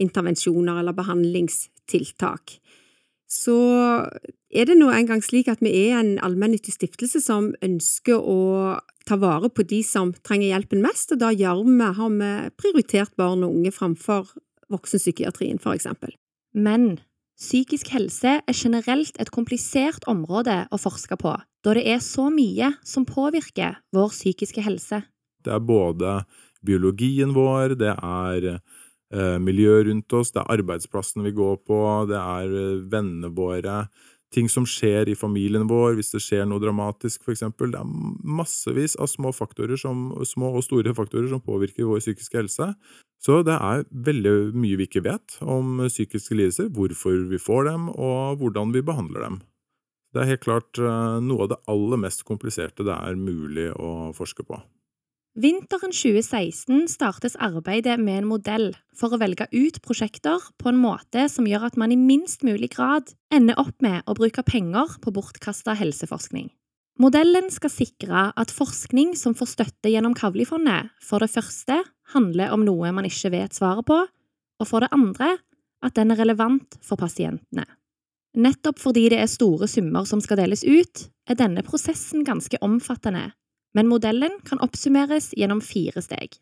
intervensjoner 0.00 0.80
eller 0.80 0.96
behandlingstiltak. 0.96 2.56
Så 3.26 3.56
er 4.54 4.68
det 4.68 4.76
nå 4.78 4.90
engang 4.94 5.22
slik 5.24 5.48
at 5.50 5.62
vi 5.64 5.72
er 5.88 5.98
en 5.98 6.12
allmennyttig 6.22 6.76
stiftelse 6.76 7.20
som 7.24 7.50
ønsker 7.64 8.20
å 8.20 8.76
ta 9.06 9.18
vare 9.18 9.50
på 9.50 9.66
de 9.66 9.82
som 9.86 10.12
trenger 10.26 10.52
hjelpen 10.52 10.82
mest, 10.82 11.12
og 11.14 11.22
da 11.22 11.32
gjør 11.34 11.64
vi, 11.66 11.90
har 11.98 12.14
vi 12.14 12.30
prioritert 12.58 13.14
barn 13.18 13.44
og 13.46 13.58
unge 13.58 13.74
framfor 13.74 14.30
voksenpsykiatrien, 14.72 15.60
for 15.62 15.78
eksempel. 15.78 16.14
Men 16.54 16.96
psykisk 17.38 17.90
helse 17.92 18.38
er 18.40 18.56
generelt 18.56 19.18
et 19.20 19.30
komplisert 19.34 20.06
område 20.10 20.64
å 20.72 20.80
forske 20.80 21.18
på, 21.20 21.34
da 21.36 21.76
det 21.76 21.84
er 21.90 22.02
så 22.02 22.30
mye 22.32 22.72
som 22.86 23.06
påvirker 23.06 23.78
vår 23.94 24.14
psykiske 24.14 24.64
helse. 24.64 25.02
Det 25.44 25.54
er 25.54 25.62
både 25.62 26.20
biologien 26.66 27.34
vår, 27.36 27.76
det 27.78 27.92
er 27.94 28.50
eh, 28.56 28.75
miljøet 29.14 29.86
rundt 29.86 30.12
oss, 30.18 30.32
det 30.34 30.42
er 30.42 30.52
arbeidsplassen 30.56 31.24
vi 31.26 31.34
går 31.36 31.60
på, 31.66 31.78
det 32.10 32.18
er 32.18 32.52
eh, 32.58 32.84
vennene 32.90 33.30
våre, 33.34 33.86
ting 34.34 34.48
som 34.50 34.66
skjer 34.68 35.08
i 35.08 35.16
familien 35.16 35.68
vår, 35.70 35.94
hvis 35.96 36.10
det 36.12 36.20
skjer 36.24 36.46
noe 36.48 36.60
dramatisk, 36.60 37.22
for 37.24 37.32
eksempel. 37.32 37.70
Det 37.72 37.80
er 37.80 37.92
massevis 38.36 38.96
av 38.98 39.08
små, 39.08 39.30
som, 39.78 40.08
små 40.26 40.50
og 40.58 40.64
store 40.66 40.94
faktorer 40.96 41.30
som 41.30 41.40
påvirker 41.44 41.86
vår 41.86 42.02
psykiske 42.02 42.42
helse. 42.42 42.72
Så 43.22 43.40
det 43.46 43.54
er 43.54 43.86
veldig 43.90 44.34
mye 44.58 44.76
vi 44.76 44.88
ikke 44.90 45.06
vet 45.06 45.38
om 45.40 45.86
psykiske 45.86 46.36
lidelser, 46.36 46.68
hvorfor 46.74 47.28
vi 47.30 47.40
får 47.40 47.70
dem, 47.70 47.88
og 47.94 48.42
hvordan 48.42 48.74
vi 48.74 48.84
behandler 48.84 49.28
dem. 49.28 49.40
Det 50.12 50.22
er 50.22 50.32
helt 50.34 50.44
klart 50.44 50.78
eh, 50.80 51.18
noe 51.22 51.46
av 51.46 51.52
det 51.52 51.62
aller 51.70 52.00
mest 52.00 52.26
kompliserte 52.28 52.86
det 52.86 52.94
er 52.96 53.18
mulig 53.20 53.70
å 53.76 54.12
forske 54.16 54.46
på. 54.48 54.58
Vinteren 55.36 55.92
2016 55.92 56.86
startes 56.88 57.34
arbeidet 57.36 57.98
med 58.00 58.22
en 58.22 58.28
modell 58.30 58.70
for 58.96 59.12
å 59.12 59.18
velge 59.20 59.44
ut 59.52 59.82
prosjekter 59.84 60.40
på 60.56 60.70
en 60.70 60.78
måte 60.80 61.26
som 61.28 61.44
gjør 61.44 61.66
at 61.68 61.76
man 61.76 61.92
i 61.92 61.98
minst 62.00 62.40
mulig 62.46 62.70
grad 62.72 63.12
ender 63.28 63.60
opp 63.60 63.76
med 63.84 64.00
å 64.08 64.16
bruke 64.16 64.46
penger 64.48 64.96
på 65.04 65.12
bortkasta 65.12 65.76
helseforskning. 65.76 66.48
Modellen 66.96 67.50
skal 67.52 67.74
sikre 67.74 68.24
at 68.32 68.56
forskning 68.56 69.12
som 69.20 69.36
får 69.36 69.52
støtte 69.52 69.92
gjennom 69.92 70.16
Kavli-fondet, 70.16 70.88
for 71.04 71.20
det 71.20 71.28
første 71.34 71.82
handler 72.16 72.56
om 72.56 72.64
noe 72.64 72.96
man 72.96 73.04
ikke 73.04 73.34
vet 73.36 73.52
svaret 73.52 73.84
på, 73.84 74.06
og 74.56 74.64
for 74.64 74.80
det 74.80 74.94
andre 74.96 75.34
at 75.84 76.00
den 76.00 76.16
er 76.16 76.24
relevant 76.24 76.80
for 76.80 76.96
pasientene. 76.96 77.68
Nettopp 78.40 78.80
fordi 78.80 79.10
det 79.12 79.20
er 79.20 79.28
store 79.28 79.68
summer 79.68 80.08
som 80.08 80.24
skal 80.24 80.40
deles 80.40 80.64
ut, 80.64 81.10
er 81.28 81.36
denne 81.36 81.60
prosessen 81.66 82.24
ganske 82.24 82.56
omfattende 82.64 83.34
men 83.76 83.90
modellen 83.92 84.40
kan 84.48 84.60
oppsummeres 84.64 85.34
gjennom 85.36 85.60
fire 85.60 86.02
steg. 86.04 86.38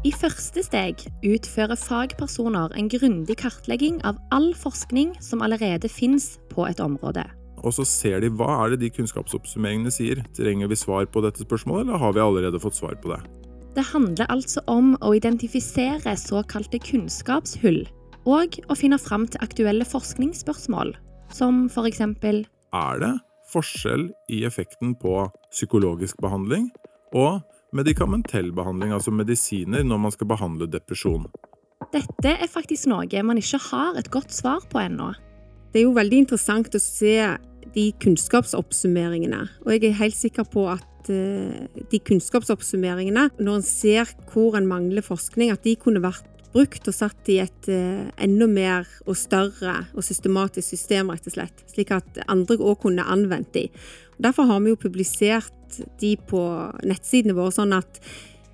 I 0.00 0.14
første 0.16 0.62
steg 0.64 1.02
utfører 1.28 1.76
fagpersoner 1.76 2.72
en 2.72 2.88
grundig 2.88 3.36
kartlegging 3.42 3.98
av 4.08 4.16
all 4.32 4.54
forskning 4.56 5.12
som 5.20 5.44
allerede 5.44 5.90
finnes 5.92 6.38
på 6.48 6.64
et 6.70 6.80
område. 6.80 7.26
Og 7.60 7.74
så 7.76 7.84
ser 7.84 8.22
de 8.24 8.30
hva 8.32 8.48
er 8.62 8.72
det 8.72 8.80
de 8.80 8.90
kunnskapsoppsummeringene 8.96 9.92
sier. 9.92 10.22
Trenger 10.32 10.72
vi 10.72 10.80
svar 10.80 11.04
på 11.04 11.20
dette 11.20 11.44
spørsmålet, 11.44 11.84
eller 11.84 12.00
har 12.00 12.16
vi 12.16 12.24
allerede 12.24 12.62
fått 12.62 12.80
svar 12.80 12.96
på 13.02 13.12
det? 13.12 13.20
Det 13.76 13.84
handler 13.92 14.32
altså 14.32 14.64
om 14.72 14.94
å 15.04 15.12
identifisere 15.14 16.16
såkalte 16.16 16.80
kunnskapshull, 16.80 17.84
og 18.24 18.56
å 18.72 18.76
finne 18.76 18.96
fram 19.00 19.28
til 19.28 19.44
aktuelle 19.44 19.84
forskningsspørsmål, 19.84 20.96
som 21.28 21.66
for 21.68 21.84
eksempel 21.88 22.46
Er 22.72 23.02
det 23.02 23.14
forskjell 23.50 24.08
i 24.32 24.44
effekten 24.48 24.94
på 25.00 25.24
psykologisk 25.50 26.20
behandling 26.22 26.70
og 27.16 27.40
medikamentell 27.76 28.50
behandling, 28.54 28.92
altså 28.94 29.12
medisiner, 29.14 29.84
når 29.86 30.02
man 30.06 30.14
skal 30.14 30.30
behandle 30.30 30.68
depresjon. 30.70 31.26
Dette 31.94 32.32
er 32.34 32.50
faktisk 32.50 32.90
noe 32.90 33.22
man 33.26 33.40
ikke 33.40 33.60
har 33.70 33.98
et 33.98 34.10
godt 34.12 34.34
svar 34.34 34.62
på 34.70 34.82
ennå. 34.82 35.12
Det 35.70 35.80
er 35.80 35.86
jo 35.86 35.94
veldig 35.96 36.24
interessant 36.24 36.74
å 36.74 36.82
se 36.82 37.14
de 37.74 37.84
kunnskapsoppsummeringene, 38.02 39.44
og 39.62 39.72
jeg 39.74 39.84
er 39.86 40.00
helt 40.00 40.18
sikker 40.18 40.46
på 40.50 40.64
at 40.72 41.10
eh, 41.12 41.68
de 41.92 42.00
kunnskapsoppsummeringene, 42.02 43.28
når 43.38 43.60
en 43.60 43.66
ser 43.66 44.10
hvor 44.32 44.58
en 44.58 44.66
mangler 44.66 45.04
forskning, 45.06 45.52
at 45.54 45.62
de 45.66 45.76
kunne 45.78 46.02
vært 46.02 46.26
brukt 46.54 46.88
og 46.90 46.96
satt 46.96 47.30
i 47.30 47.38
et 47.42 47.68
uh, 47.70 48.08
enda 48.20 48.48
mer 48.50 48.88
og 49.06 49.18
større 49.18 49.76
og 49.94 50.04
systematisk 50.06 50.72
system, 50.74 51.12
rett 51.12 51.28
og 51.30 51.36
slett, 51.36 51.64
slik 51.70 51.92
at 51.94 52.22
andre 52.26 52.58
òg 52.58 52.80
kunne 52.84 53.06
anvendt 53.06 53.52
de. 53.54 53.68
Og 54.18 54.26
derfor 54.26 54.50
har 54.50 54.62
vi 54.64 54.74
jo 54.74 54.80
publisert 54.80 55.80
de 56.00 56.16
på 56.28 56.42
nettsidene 56.82 57.36
våre, 57.36 57.54
sånn 57.54 57.76
at 57.76 58.00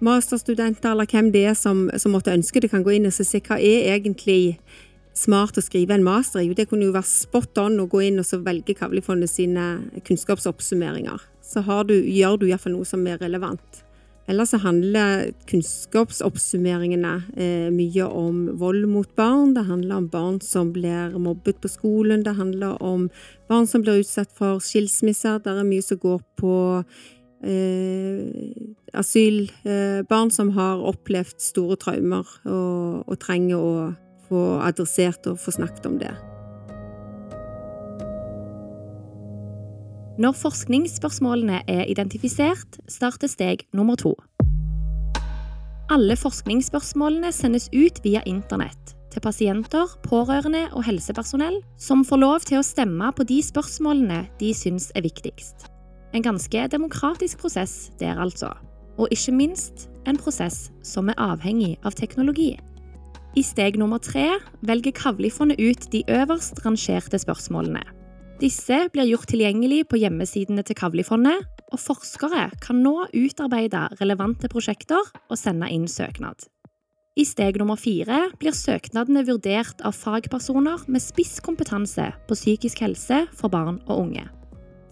masterstudenter 0.05 0.93
eller 0.93 1.09
hvem 1.09 1.31
det 1.33 1.47
er 1.53 1.57
som, 1.57 1.87
som 1.97 2.13
måtte 2.13 2.35
ønske 2.35 2.61
det, 2.61 2.71
kan 2.73 2.85
gå 2.85 2.99
inn 2.99 3.09
og 3.09 3.17
se 3.17 3.41
hva 3.41 3.57
er 3.57 3.95
egentlig 3.95 4.59
smart 5.17 5.57
å 5.57 5.65
skrive 5.65 5.97
en 5.97 6.05
master 6.05 6.45
i. 6.45 6.53
Det 6.53 6.69
kunne 6.69 6.91
jo 6.91 6.97
være 6.97 7.09
spot 7.09 7.63
on 7.63 7.81
å 7.81 7.89
gå 7.89 8.03
inn 8.11 8.21
og 8.21 8.29
så 8.29 8.43
velge 8.45 8.77
Kavlifondet 8.77 9.33
sine 9.33 9.67
kunnskapsoppsummeringer. 10.05 11.25
Så 11.47 11.63
du, 11.89 11.97
gjør 11.97 12.41
du 12.41 12.49
iallfall 12.51 12.77
noe 12.77 12.89
som 12.89 13.07
er 13.09 13.21
relevant. 13.23 13.86
Ellers 14.27 14.51
så 14.51 14.59
handler 14.59 15.31
kunnskapsoppsummeringene 15.47 17.13
eh, 17.39 17.69
mye 17.71 18.07
om 18.11 18.41
vold 18.59 18.89
mot 18.91 19.09
barn. 19.19 19.55
Det 19.55 19.67
handler 19.69 20.01
om 20.01 20.09
barn 20.11 20.41
som 20.43 20.73
blir 20.75 21.15
mobbet 21.19 21.61
på 21.63 21.71
skolen. 21.71 22.25
Det 22.27 22.35
handler 22.35 22.83
om 22.83 23.09
barn 23.49 23.71
som 23.71 23.87
blir 23.87 24.03
utsatt 24.03 24.35
for 24.35 24.59
skilsmisser. 24.59 25.39
Det 25.45 25.55
er 25.55 25.69
mye 25.69 25.87
som 25.87 26.03
går 26.03 26.21
på 26.43 26.55
eh, 27.47 28.27
asyl. 28.99 29.45
Eh, 29.63 30.03
barn 30.11 30.35
som 30.35 30.51
har 30.59 30.83
opplevd 30.91 31.39
store 31.39 31.79
traumer 31.79 32.27
og, 32.45 33.05
og 33.07 33.21
trenger 33.23 33.63
å 33.63 33.77
få 34.27 34.47
adressert 34.67 35.31
og 35.31 35.39
få 35.39 35.55
snakket 35.55 35.87
om 35.87 36.01
det. 36.03 36.17
Når 40.17 40.33
forskningsspørsmålene 40.41 41.59
er 41.69 41.83
identifisert, 41.93 42.79
starter 42.89 43.29
steg 43.29 43.67
nummer 43.77 43.99
to. 44.01 44.15
Alle 45.93 46.17
forskningsspørsmålene 46.17 47.29
sendes 47.37 47.69
ut 47.75 48.01
via 48.05 48.23
internett 48.25 48.95
til 49.13 49.21
pasienter, 49.21 49.93
pårørende 50.09 50.63
og 50.73 50.87
helsepersonell, 50.89 51.59
som 51.77 52.05
får 52.05 52.21
lov 52.23 52.47
til 52.49 52.63
å 52.63 52.65
stemme 52.65 53.11
på 53.13 53.27
de 53.29 53.43
spørsmålene 53.45 54.23
de 54.41 54.55
syns 54.57 54.89
er 54.97 55.05
viktigst. 55.05 55.69
En 56.17 56.25
ganske 56.25 56.65
demokratisk 56.73 57.45
prosess 57.45 57.91
der, 58.01 58.17
altså. 58.17 58.55
Og 58.97 59.13
ikke 59.13 59.37
minst 59.37 59.91
en 60.09 60.17
prosess 60.17 60.71
som 60.81 61.13
er 61.13 61.21
avhengig 61.21 61.75
av 61.85 61.93
teknologi. 61.99 62.55
I 63.37 63.45
steg 63.45 63.77
nummer 63.77 64.01
tre 64.01 64.31
velger 64.65 64.97
Kavli-fondet 64.97 65.61
ut 65.61 65.91
de 65.93 66.01
øverst 66.09 66.65
rangerte 66.65 67.21
spørsmålene. 67.21 67.85
Disse 68.37 68.83
blir 68.93 69.09
gjort 69.09 69.31
tilgjengelig 69.31 69.87
på 69.89 69.97
hjemmesidene 69.97 70.61
til 70.67 70.77
Kavli-fondet, 70.77 71.47
og 71.73 71.81
forskere 71.81 72.51
kan 72.61 72.83
nå 72.85 73.07
utarbeide 73.17 73.87
relevante 73.97 74.51
prosjekter 74.53 75.01
og 75.01 75.39
sende 75.41 75.71
inn 75.73 75.87
søknad. 75.89 76.45
I 77.17 77.25
steg 77.25 77.57
nummer 77.57 77.81
fire 77.81 78.27
blir 78.37 78.53
søknadene 78.53 79.23
vurdert 79.25 79.81
av 79.81 79.97
fagpersoner 79.97 80.85
med 80.85 81.01
spisskompetanse 81.01 82.11
på 82.29 82.37
psykisk 82.37 82.85
helse 82.85 83.23
for 83.33 83.49
barn 83.49 83.81
og 83.87 84.03
unge. 84.03 84.27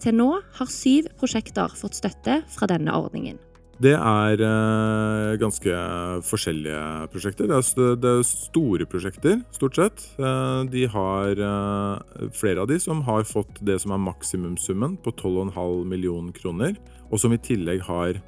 Til 0.01 0.17
nå 0.17 0.31
har 0.57 0.71
syv 0.73 1.11
prosjekter 1.21 1.77
fått 1.77 2.01
støtte 2.01 2.41
fra 2.49 2.69
denne 2.71 2.97
ordningen. 2.97 3.37
Det 3.75 3.91
er 3.91 4.39
eh, 4.39 5.33
ganske 5.35 5.79
forskjellige 6.23 6.83
prosjekter. 7.11 7.49
Det 7.49 8.07
er, 8.07 8.21
store 8.23 8.87
prosjekter, 8.87 9.41
stort 9.51 9.75
sett. 9.75 10.05
Eh, 10.15 10.61
de 10.71 10.85
har 10.93 11.41
eh, 11.47 12.29
flere 12.31 12.63
av 12.63 12.69
de 12.71 12.77
som 12.79 13.03
har 13.03 13.27
fått 13.27 13.59
det 13.67 13.75
som 13.83 13.91
er 13.91 14.05
maksimumssummen 14.05 14.95
på 15.03 15.11
12,5 15.11 15.83
millioner 15.91 16.31
kroner, 16.37 16.79
og 17.09 17.19
som 17.19 17.35
i 17.35 17.41
tillegg 17.41 17.83
har 17.89 18.21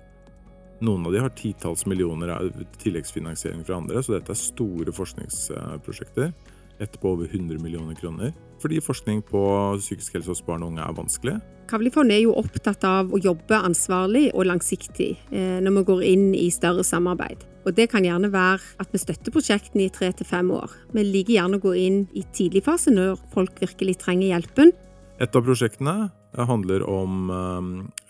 noen 0.83 1.07
av 1.07 1.15
de 1.15 1.23
har 1.23 1.33
titalls 1.39 1.87
millioner 1.87 2.35
av 2.35 2.51
tilleggsfinansiering 2.83 3.63
fra 3.65 3.79
andre, 3.79 4.03
så 4.03 4.17
dette 4.17 4.35
er 4.35 4.41
store 4.41 4.93
forskningsprosjekter. 4.93 6.35
Ett 6.83 6.99
på 7.01 7.15
over 7.15 7.31
100 7.31 7.63
millioner 7.63 7.95
kroner. 7.97 8.35
Fordi 8.61 8.79
forskning 8.81 9.21
på 9.27 9.41
psykisk 9.81 10.17
helse 10.17 10.33
hos 10.33 10.43
barn 10.45 10.65
og 10.65 10.73
unge 10.73 10.85
er 10.85 10.97
vanskelig. 10.97 11.35
Kavlifond 11.67 12.13
er 12.15 12.21
jo 12.23 12.35
opptatt 12.39 12.83
av 12.87 13.11
å 13.11 13.19
jobbe 13.19 13.59
ansvarlig 13.59 14.29
og 14.31 14.47
langsiktig 14.47 15.11
eh, 15.35 15.59
når 15.63 15.79
vi 15.79 15.85
går 15.89 16.03
inn 16.07 16.27
i 16.37 16.47
større 16.53 16.85
samarbeid. 16.87 17.43
Og 17.67 17.75
Det 17.75 17.89
kan 17.91 18.05
gjerne 18.07 18.31
være 18.31 18.63
at 18.79 18.93
vi 18.93 19.01
støtter 19.01 19.33
prosjektene 19.35 19.87
i 19.87 19.91
tre 19.91 20.13
til 20.15 20.27
fem 20.29 20.47
år. 20.55 20.71
Vi 20.95 21.03
liker 21.03 21.35
gjerne 21.35 21.59
å 21.59 21.65
gå 21.65 21.73
inn 21.75 22.05
i 22.15 22.23
tidlig 22.31 22.63
fase 22.63 22.93
når 22.93 23.19
folk 23.33 23.59
virkelig 23.59 23.97
trenger 24.05 24.31
hjelpen. 24.31 24.71
Et 25.19 25.35
av 25.35 25.43
prosjektene 25.43 25.97
eh, 26.07 26.45
handler 26.47 26.87
om, 26.87 27.31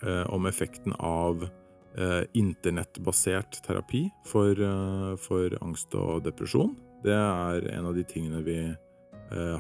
eh, 0.06 0.26
om 0.30 0.50
effekten 0.50 0.98
av 1.00 1.50
internettbasert 2.38 3.56
terapi 3.66 4.04
for, 4.30 4.60
for 5.18 5.56
angst 5.66 5.96
og 5.98 6.20
depresjon. 6.28 6.76
Det 7.02 7.16
er 7.16 7.66
en 7.74 7.88
av 7.90 7.96
de 7.98 8.04
tingene 8.06 8.44
vi 8.46 8.60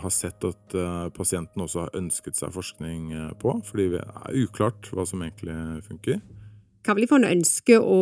har 0.01 0.13
sett 0.13 0.43
at 0.47 0.75
eh, 0.77 1.07
pasienten 1.15 1.63
også 1.63 1.85
har 1.85 1.97
ønsket 1.97 2.39
seg 2.39 2.53
forskning 2.55 3.11
eh, 3.13 3.31
på, 3.41 3.57
fordi 3.67 3.89
det 3.95 4.03
er 4.03 4.37
uklart 4.43 4.89
hva 4.93 5.05
som 5.07 5.23
egentlig 5.25 5.57
funker. 5.87 6.21
Kavlifondet 6.87 7.35
ønsker 7.35 7.83
å 7.83 8.01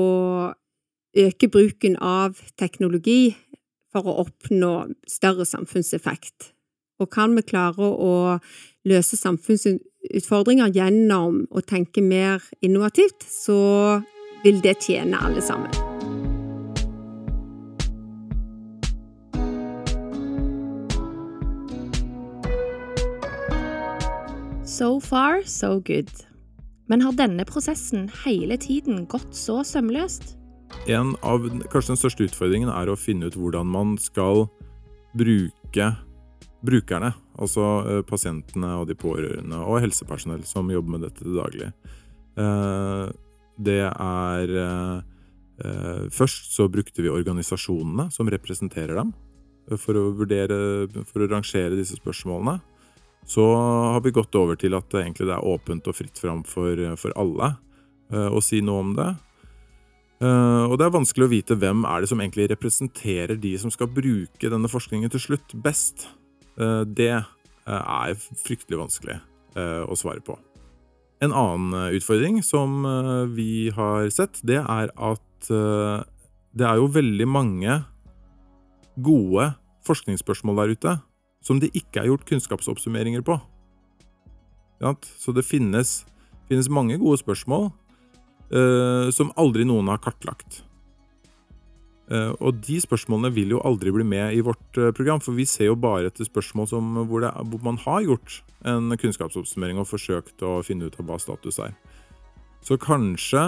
øke 1.15 1.50
bruken 1.50 1.98
av 2.03 2.38
teknologi 2.60 3.36
for 3.95 4.05
å 4.05 4.19
oppnå 4.25 4.74
større 5.10 5.48
samfunnseffekt. 5.48 6.51
Og 7.01 7.10
kan 7.12 7.34
vi 7.36 7.43
klare 7.48 7.88
å 7.88 8.13
løse 8.88 9.17
samfunnsutfordringer 9.19 10.75
gjennom 10.75 11.41
å 11.51 11.63
tenke 11.65 12.03
mer 12.03 12.43
innovativt, 12.63 13.25
så 13.25 14.00
vil 14.45 14.62
det 14.63 14.77
tjene 14.86 15.19
alle 15.25 15.43
sammen. 15.43 15.85
So 24.75 25.00
far, 25.00 25.44
so 25.46 25.79
good. 25.79 26.10
Men 26.91 27.00
har 27.01 27.13
denne 27.15 27.46
prosessen 27.48 28.10
hele 28.25 28.58
tiden 28.60 29.05
gått 29.08 29.32
så 29.32 29.62
sømløst? 29.63 30.34
En 30.91 31.13
av 31.24 31.46
kanskje 31.72 31.94
den 31.94 32.00
største 32.01 32.25
utfordringen 32.27 32.72
er 32.74 32.91
å 32.91 32.98
finne 33.00 33.29
ut 33.29 33.38
hvordan 33.39 33.70
man 33.72 33.94
skal 34.03 34.50
bruke 35.15 35.88
brukerne, 36.67 37.13
altså 37.39 37.70
eh, 37.86 38.01
pasientene 38.10 38.74
og 38.82 38.89
de 38.91 39.00
pårørende 39.00 39.62
og 39.63 39.79
helsepersonell 39.86 40.44
som 40.50 40.74
jobber 40.74 40.98
med 40.98 41.08
dette 41.08 41.24
til 41.24 41.39
daglig. 41.39 41.72
Eh, 42.36 43.08
det 43.55 43.82
er 43.88 44.55
eh, 44.67 45.12
Først 46.12 46.50
så 46.51 46.65
brukte 46.67 47.00
vi 47.00 47.08
organisasjonene 47.08 48.10
som 48.12 48.27
representerer 48.27 48.98
dem, 49.00 49.13
for 49.79 49.96
å 49.96 50.10
vurdere, 50.17 50.58
for 51.08 51.24
å 51.24 51.29
rangere 51.32 51.77
disse 51.79 51.96
spørsmålene. 51.96 52.60
Så 53.25 53.44
har 53.55 54.01
vi 54.05 54.13
gått 54.13 54.36
over 54.38 54.58
til 54.60 54.75
at 54.77 54.88
det 54.94 55.01
egentlig 55.01 55.32
er 55.34 55.48
åpent 55.50 55.88
og 55.89 55.98
fritt 55.98 56.20
fram 56.22 56.44
for, 56.48 56.77
for 57.01 57.15
alle. 57.17 57.55
eh, 58.13 58.29
å 58.29 58.41
si 58.44 58.62
noe 58.62 58.84
om 58.84 58.91
det. 58.98 59.08
Eh, 60.22 60.63
og 60.70 60.77
det 60.77 60.86
er 60.86 60.94
vanskelig 60.94 61.25
å 61.25 61.32
vite 61.34 61.58
hvem 61.60 61.84
er 61.89 62.03
det 62.03 62.12
som 62.12 62.22
egentlig 62.22 62.51
representerer 62.53 63.39
de 63.41 63.55
som 63.62 63.74
skal 63.74 63.89
bruke 63.91 64.51
denne 64.51 64.70
forskningen 64.70 65.12
til 65.15 65.24
slutt, 65.24 65.55
best. 65.65 66.08
Eh, 66.62 66.84
det 66.86 67.15
er 67.65 68.20
fryktelig 68.46 68.77
vanskelig 68.77 69.15
å 69.55 69.96
svare 69.98 70.22
på. 70.22 70.36
En 71.24 71.32
annen 71.34 71.96
utfordring 71.96 72.41
som 72.46 72.84
vi 73.34 73.72
har 73.74 74.10
sett, 74.13 74.38
det 74.46 74.60
er 74.60 74.91
at 74.94 75.48
det 75.48 76.67
er 76.67 76.77
jo 76.77 76.91
veldig 76.91 77.25
mange 77.25 77.77
gode 79.01 79.48
forskningsspørsmål 79.88 80.60
der 80.60 80.75
ute 80.75 80.94
som 81.46 81.62
det 81.62 81.74
ikke 81.78 82.02
er 82.02 82.10
gjort 82.10 82.25
kunnskapsoppsummeringer 82.30 83.24
på. 83.25 83.38
Så 85.18 85.34
det 85.34 85.46
finnes, 85.48 86.04
finnes 86.50 86.70
mange 86.70 86.98
gode 87.02 87.22
spørsmål 87.22 87.70
uh, 88.54 89.10
som 89.14 89.34
aldri 89.40 89.66
noen 89.68 89.90
har 89.92 90.02
kartlagt. 90.04 90.64
Uh, 92.06 92.34
og 92.38 92.60
de 92.66 92.78
spørsmålene 92.82 93.34
vil 93.34 93.56
jo 93.56 93.64
aldri 93.66 93.94
bli 93.94 94.06
med 94.06 94.36
i 94.38 94.44
vårt 94.46 94.78
uh, 94.78 94.92
program, 94.94 95.22
for 95.24 95.38
vi 95.38 95.48
ser 95.50 95.72
jo 95.72 95.80
bare 95.80 96.12
etter 96.12 96.28
spørsmål 96.28 96.70
som, 96.70 96.92
hvor, 97.10 97.24
det, 97.24 97.32
hvor, 97.50 97.64
man 97.66 97.80
har 97.82 98.04
gjort 98.06 98.42
en 98.66 98.94
kunnskapsoppsummering 98.98 99.82
og 99.82 99.90
forsøkt 99.90 100.46
å 100.46 100.60
finne 100.66 100.90
ut 100.90 101.00
av 101.00 101.10
hva 101.10 101.18
status 101.22 101.62
er. 101.62 101.74
Så 102.66 102.80
kanskje 102.82 103.42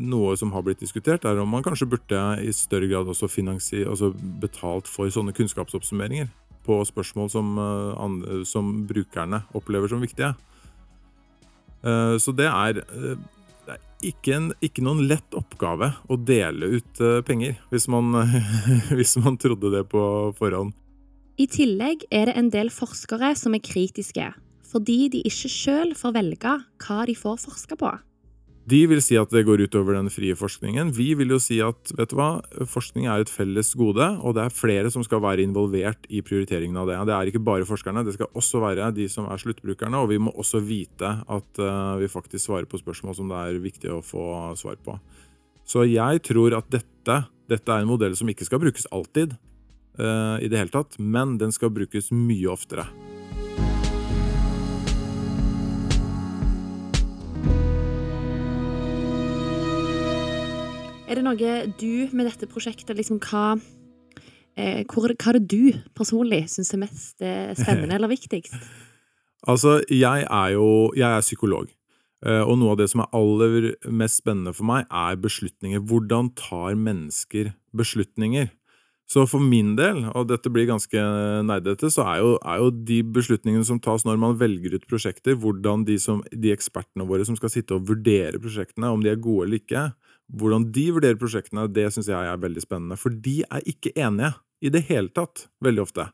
noe 0.00 0.30
som 0.40 0.54
har 0.54 0.62
blitt 0.64 0.80
diskutert, 0.80 1.26
er 1.28 1.36
om 1.36 1.50
man 1.52 1.60
kanskje 1.60 1.84
burde 1.92 2.20
i 2.40 2.48
større 2.56 2.88
grad 2.88 3.10
også 3.12 3.28
altså 3.28 4.08
betalt 4.40 4.88
for 4.88 5.12
sånne 5.12 5.34
kunnskapsoppsummeringer 5.36 6.30
på 6.66 6.80
spørsmål 6.86 7.30
som, 7.32 7.58
eh, 7.58 8.42
som 8.44 8.86
brukerne 8.86 9.42
opplever 9.54 9.88
som 9.88 10.00
viktige. 10.00 10.34
Eh, 11.82 12.16
så 12.18 12.34
det 12.36 12.48
er, 12.48 12.78
eh, 12.78 13.16
det 13.66 13.76
er 13.76 13.80
ikke, 14.02 14.34
en, 14.36 14.52
ikke, 14.60 14.84
noen 14.84 15.06
lett 15.08 15.36
oppgave 15.36 15.94
å 16.08 16.16
dele 16.16 16.76
ut 16.76 17.24
penger, 17.24 17.56
hvis 17.70 17.88
man, 17.88 18.12
hvis 18.96 19.16
man 19.16 19.38
trodde 19.40 19.72
det 19.72 19.88
på 19.88 20.34
forhånd. 20.38 20.74
I 21.40 21.46
tillegg 21.48 22.04
er 22.12 22.28
det 22.28 22.36
en 22.36 22.50
del 22.52 22.68
forskere 22.68 23.32
som 23.38 23.54
er 23.56 23.64
kritiske, 23.64 24.32
fordi 24.70 25.08
de 25.08 25.22
ikke 25.24 25.48
sjøl 25.48 25.94
får 25.96 26.12
velge 26.18 26.56
hva 26.84 27.06
de 27.08 27.16
får 27.16 27.40
forske 27.40 27.78
på. 27.80 27.92
De 28.70 28.80
vil 28.86 29.00
si 29.02 29.16
at 29.18 29.32
det 29.32 29.42
går 29.48 29.64
utover 29.66 29.96
den 29.96 30.10
frie 30.12 30.36
forskningen. 30.38 30.92
Vi 30.94 31.08
vil 31.18 31.32
jo 31.34 31.38
si 31.42 31.58
at 31.64 31.90
vet 31.96 32.12
du 32.12 32.16
hva, 32.18 32.28
forskning 32.70 33.08
er 33.10 33.24
et 33.24 33.32
felles 33.32 33.72
gode, 33.78 34.06
og 34.20 34.36
det 34.36 34.44
er 34.44 34.54
flere 34.54 34.92
som 34.94 35.02
skal 35.06 35.22
være 35.24 35.42
involvert 35.46 36.06
i 36.12 36.22
prioriteringen 36.22 36.78
av 36.78 36.90
det. 36.90 36.98
Det 37.08 37.16
er 37.16 37.30
ikke 37.32 37.42
bare 37.46 37.66
forskerne, 37.68 38.04
det 38.06 38.14
skal 38.18 38.30
også 38.38 38.62
være 38.62 38.92
de 38.94 39.08
som 39.10 39.26
er 39.30 39.42
sluttbrukerne. 39.42 40.04
Og 40.04 40.12
vi 40.12 40.20
må 40.22 40.34
også 40.36 40.62
vite 40.62 41.16
at 41.26 41.62
uh, 41.62 41.98
vi 42.00 42.10
faktisk 42.12 42.46
svarer 42.46 42.70
på 42.70 42.78
spørsmål 42.80 43.18
som 43.18 43.32
det 43.32 43.42
er 43.42 43.62
viktig 43.64 43.94
å 43.96 44.02
få 44.04 44.24
svar 44.60 44.78
på. 44.84 44.98
Så 45.66 45.86
jeg 45.88 46.22
tror 46.26 46.58
at 46.58 46.70
dette, 46.70 47.20
dette 47.50 47.74
er 47.74 47.82
en 47.82 47.90
modell 47.90 48.14
som 48.18 48.30
ikke 48.30 48.46
skal 48.46 48.62
brukes 48.62 48.86
alltid, 48.94 49.38
uh, 49.98 50.36
i 50.38 50.50
det 50.50 50.62
hele 50.62 50.74
tatt, 50.74 51.00
men 51.00 51.38
den 51.42 51.54
skal 51.54 51.72
brukes 51.74 52.12
mye 52.14 52.50
oftere. 52.52 52.86
Er 61.10 61.18
det 61.18 61.24
noe 61.26 61.54
du 61.74 62.06
med 62.14 62.28
dette 62.28 62.46
prosjektet 62.46 62.94
liksom 62.94 63.18
hva, 63.24 63.56
eh, 64.54 64.84
hvor, 64.86 65.10
hva 65.10 65.32
er 65.32 65.40
det 65.40 65.48
du 65.50 65.80
personlig 65.98 66.44
syns 66.52 66.70
er 66.76 66.80
mest 66.84 67.24
eh, 67.26 67.50
spennende 67.58 67.96
eller 67.96 68.12
viktigst? 68.12 68.54
altså, 69.50 69.80
jeg 69.90 70.22
er 70.22 70.52
jo 70.54 70.68
jeg 70.94 71.10
er 71.10 71.24
psykolog. 71.26 71.72
Eh, 72.22 72.44
og 72.44 72.60
noe 72.60 72.76
av 72.76 72.78
det 72.78 72.86
som 72.92 73.02
er 73.02 73.10
aller 73.16 73.72
mest 73.90 74.20
spennende 74.22 74.54
for 74.54 74.68
meg, 74.70 74.86
er 74.86 75.18
beslutninger. 75.18 75.82
Hvordan 75.82 76.30
tar 76.38 76.78
mennesker 76.78 77.50
beslutninger? 77.74 78.52
Så 79.10 79.24
for 79.26 79.42
min 79.42 79.72
del, 79.74 80.04
og 80.14 80.28
dette 80.30 80.52
blir 80.54 80.68
ganske 80.68 81.00
nerdete, 81.42 81.90
så 81.90 82.04
er 82.06 82.20
jo, 82.20 82.28
er 82.46 82.60
jo, 82.62 82.68
de 82.70 83.00
beslutningene 83.16 83.66
som 83.66 83.80
tas 83.82 84.06
når 84.06 84.20
man 84.22 84.38
velger 84.38 84.76
ut 84.78 84.86
prosjekter, 84.86 85.34
hvordan 85.34 85.82
de, 85.88 85.98
som, 85.98 86.22
de 86.30 86.54
ekspertene 86.54 87.08
våre 87.08 87.26
som 87.26 87.34
skal 87.34 87.50
sitte 87.50 87.74
og 87.74 87.90
vurdere 87.90 88.38
prosjektene, 88.38 88.92
om 88.94 89.02
de 89.02 89.10
er 89.10 89.18
gode 89.18 89.48
eller 89.48 89.58
ikke, 89.58 89.88
hvordan 90.36 90.68
de 90.74 90.86
vurderer 90.94 91.18
prosjektene, 91.18 91.66
det 91.72 91.88
syns 91.94 92.10
jeg 92.10 92.30
er 92.30 92.40
veldig 92.40 92.62
spennende. 92.62 92.98
For 93.00 93.14
de 93.14 93.40
er 93.48 93.66
ikke 93.68 93.92
enige 93.98 94.34
i 94.60 94.72
det 94.72 94.84
hele 94.90 95.10
tatt, 95.14 95.48
veldig 95.64 95.82
ofte. 95.82 96.06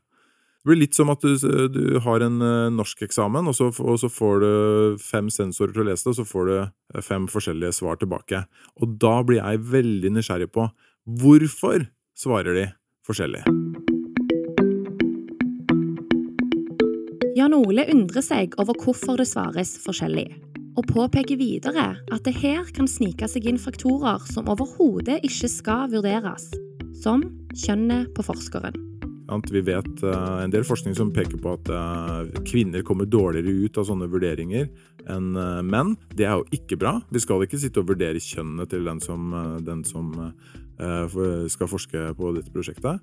Det 0.66 0.72
blir 0.72 0.81
litt 0.81 0.96
som 0.98 1.12
at 1.12 1.22
du, 1.22 1.37
du 1.70 1.98
har 2.02 2.24
en 2.26 2.40
uh, 2.42 2.72
norskeksamen, 2.74 3.46
og, 3.52 3.79
og 3.79 4.00
så 4.02 4.11
får 4.11 4.40
du 4.42 4.48
fem 5.02 5.29
sensorer 5.31 5.76
til 5.76 5.85
å 5.85 5.88
lese 5.90 6.09
det, 6.09 6.14
og 6.14 6.18
så 6.18 6.26
får 6.26 6.48
du 6.48 6.55
eh, 6.59 7.05
fem 7.07 7.29
forskjellige 7.31 7.76
svar 7.79 8.00
tilbake. 8.00 8.42
Og 8.83 8.96
da 8.98 9.20
blir 9.26 9.42
jeg 9.42 9.62
veldig 9.70 10.11
nysgjerrig 10.16 10.50
på 10.50 10.66
hvorfor 11.22 11.87
svarer 12.18 12.59
de 12.59 12.66
forskjellig. 13.07 13.44
Jan 17.37 17.55
Ole 17.55 17.87
undrer 17.92 18.24
seg 18.24 18.59
over 18.59 18.74
hvorfor 18.83 19.20
det 19.20 19.29
svares 19.31 19.76
forskjellig 19.85 20.31
og 20.77 20.89
påpeker 20.91 21.39
videre 21.41 21.89
at 22.12 22.25
det 22.27 22.37
her 22.37 22.67
kan 22.77 22.89
snike 22.91 23.29
seg 23.31 23.49
inn 23.49 23.61
faktorer 23.61 24.23
som 24.29 24.51
overhodet 24.53 25.23
ikke 25.27 25.51
skal 25.51 25.89
vurderes, 25.93 26.51
som 27.01 27.25
kjønnet 27.57 28.12
på 28.17 28.25
forskeren. 28.27 28.83
Vi 29.51 29.61
vet 29.67 30.03
uh, 30.07 30.43
en 30.45 30.53
del 30.55 30.62
forskning 30.67 30.95
som 30.95 31.11
peker 31.15 31.41
på 31.43 31.57
at 31.57 31.71
uh, 31.73 32.43
kvinner 32.47 32.85
kommer 32.87 33.09
dårligere 33.11 33.67
ut 33.67 33.81
av 33.81 33.89
sånne 33.89 34.07
vurderinger 34.12 34.69
enn 35.11 35.33
uh, 35.35 35.65
menn. 35.67 35.97
Det 36.15 36.29
er 36.29 36.39
jo 36.39 36.47
ikke 36.55 36.79
bra. 36.79 37.01
Vi 37.11 37.23
skal 37.25 37.43
ikke 37.43 37.59
sitte 37.59 37.83
og 37.83 37.91
vurdere 37.91 38.23
kjønnet 38.23 38.71
til 38.71 38.87
den 38.87 39.03
som, 39.03 39.35
den 39.67 39.83
som 39.87 40.12
skal 40.77 41.71
forske 41.71 42.11
på 42.19 42.31
dette 42.37 42.53
prosjektet. 42.53 43.01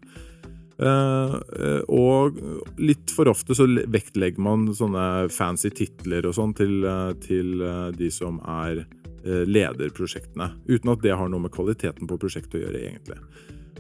Uh, 0.84 1.80
og 1.88 2.36
litt 2.82 3.14
for 3.16 3.30
ofte 3.32 3.56
så 3.56 3.68
vektlegger 3.70 4.42
man 4.44 4.66
sånne 4.76 5.30
fancy 5.32 5.72
titler 5.72 6.28
og 6.28 6.36
sånn 6.36 6.56
til, 6.58 6.82
uh, 6.84 7.14
til 7.24 7.62
uh, 7.64 7.88
de 7.96 8.12
som 8.12 8.42
er 8.44 8.86
lederprosjektene. 9.24 10.50
Uten 10.68 10.90
at 10.92 11.00
det 11.00 11.14
har 11.16 11.30
noe 11.32 11.46
med 11.46 11.54
kvaliteten 11.56 12.10
på 12.10 12.18
prosjektet 12.20 12.58
å 12.58 12.64
gjøre, 12.66 12.82
egentlig. 12.90 13.16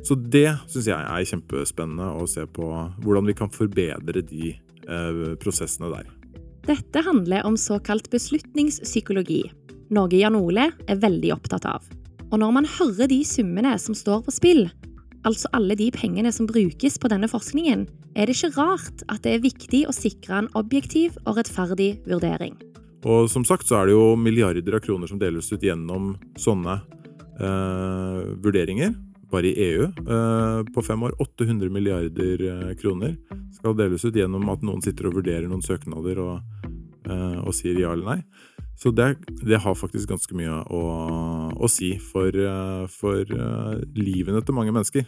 Så 0.07 0.15
det 0.15 0.53
syns 0.71 0.87
jeg 0.87 0.95
er 0.95 1.25
kjempespennende 1.27 2.13
å 2.15 2.23
se 2.31 2.45
på 2.47 2.63
hvordan 3.03 3.27
vi 3.27 3.35
kan 3.35 3.51
forbedre 3.51 4.23
de 4.23 4.53
prosessene 5.43 5.89
der. 5.91 6.07
Dette 6.63 7.03
handler 7.03 7.43
om 7.43 7.59
såkalt 7.59 8.07
beslutningspsykologi, 8.15 9.41
noe 9.91 10.15
Jan 10.15 10.39
Ole 10.39 10.69
er 10.87 11.03
veldig 11.03 11.35
opptatt 11.35 11.67
av. 11.67 11.91
Og 12.31 12.39
når 12.39 12.55
man 12.61 12.69
hører 12.79 13.11
de 13.11 13.19
summene 13.27 13.75
som 13.83 13.99
står 13.99 14.23
på 14.23 14.37
spill, 14.39 14.63
altså 15.27 15.49
alle 15.55 15.75
de 15.79 15.89
pengene 15.93 16.31
som 16.36 16.47
brukes 16.49 16.99
på 16.99 17.09
denne 17.12 17.29
forskningen, 17.31 17.88
er 18.15 18.27
det 18.27 18.36
ikke 18.38 18.53
rart 18.57 19.05
at 19.09 19.23
det 19.25 19.38
er 19.38 19.45
viktig 19.45 19.86
å 19.89 19.95
sikre 19.95 20.43
en 20.43 20.51
objektiv 20.59 21.17
og 21.25 21.39
rettferdig 21.39 21.95
vurdering. 22.09 22.57
Og 23.03 23.27
som 23.31 23.43
sagt 23.47 23.67
så 23.67 23.81
er 23.81 23.89
det 23.89 23.97
jo 23.97 24.13
milliarder 24.19 24.77
av 24.77 24.83
kroner 24.83 25.09
som 25.12 25.19
deles 25.19 25.49
ut 25.51 25.63
gjennom 25.63 26.13
sånne 26.39 26.77
eh, 27.39 28.19
vurderinger. 28.43 28.93
Bare 29.33 29.49
i 29.49 29.69
EU 29.71 29.88
eh, 29.89 30.59
på 30.71 30.83
fem 30.86 31.03
år 31.03 31.15
800 31.19 31.73
milliarder 31.73 32.45
eh, 32.47 32.75
kroner 32.79 33.17
skal 33.55 33.75
deles 33.79 34.05
ut 34.05 34.15
gjennom 34.15 34.47
at 34.53 34.63
noen 34.63 34.83
sitter 34.86 35.09
og 35.09 35.19
vurderer 35.19 35.49
noen 35.49 35.65
søknader 35.65 36.21
og, 36.23 36.67
eh, 37.09 37.39
og 37.41 37.51
sier 37.57 37.79
ja 37.81 37.91
eller 37.95 38.15
nei. 38.15 38.19
Så 38.83 38.91
det, 38.91 39.13
det, 39.47 39.61
har 39.63 39.75
faktisk 39.79 40.09
ganske 40.11 40.35
mye 40.35 40.57
å, 40.67 40.81
å 41.55 41.67
si 41.71 41.93
for, 42.03 42.35
eh, 42.35 42.83
for 42.91 43.29
uh, 43.31 43.79
livene 43.95 44.41
til 44.43 44.57
mange 44.57 44.73
mennesker. 44.75 45.07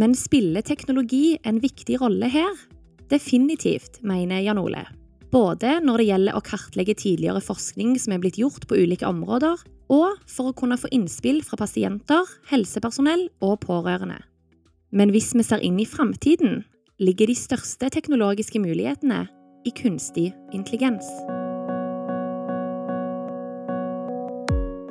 Men 0.00 0.16
spiller 0.16 0.64
teknologi 0.64 1.36
en 1.44 1.60
viktig 1.60 1.98
rolle 2.00 2.30
her? 2.32 2.56
Definitivt, 3.12 4.00
mener 4.00 4.40
Jan 4.40 4.60
Ole. 4.62 4.86
Både 5.28 5.76
når 5.84 6.00
det 6.00 6.08
gjelder 6.08 6.38
å 6.38 6.44
kartlegge 6.46 6.96
tidligere 6.96 7.44
forskning 7.44 7.98
som 8.00 8.16
er 8.16 8.22
blitt 8.22 8.40
gjort 8.40 8.64
på 8.68 8.80
ulike 8.80 9.08
områder, 9.08 9.60
og 9.92 10.16
for 10.30 10.50
å 10.50 10.56
kunne 10.56 10.80
få 10.80 10.88
innspill 10.94 11.42
fra 11.44 11.60
pasienter, 11.60 12.24
helsepersonell 12.48 13.28
og 13.44 13.58
pårørende. 13.66 14.22
Men 14.96 15.12
hvis 15.12 15.34
vi 15.36 15.44
ser 15.44 15.60
inn 15.60 15.76
i 15.82 15.88
framtiden, 15.88 16.62
ligger 16.96 17.28
de 17.28 17.36
største 17.36 17.92
teknologiske 17.92 18.62
mulighetene 18.62 19.26
i 19.68 19.74
kunstig 19.76 20.30
intelligens. 20.56 21.04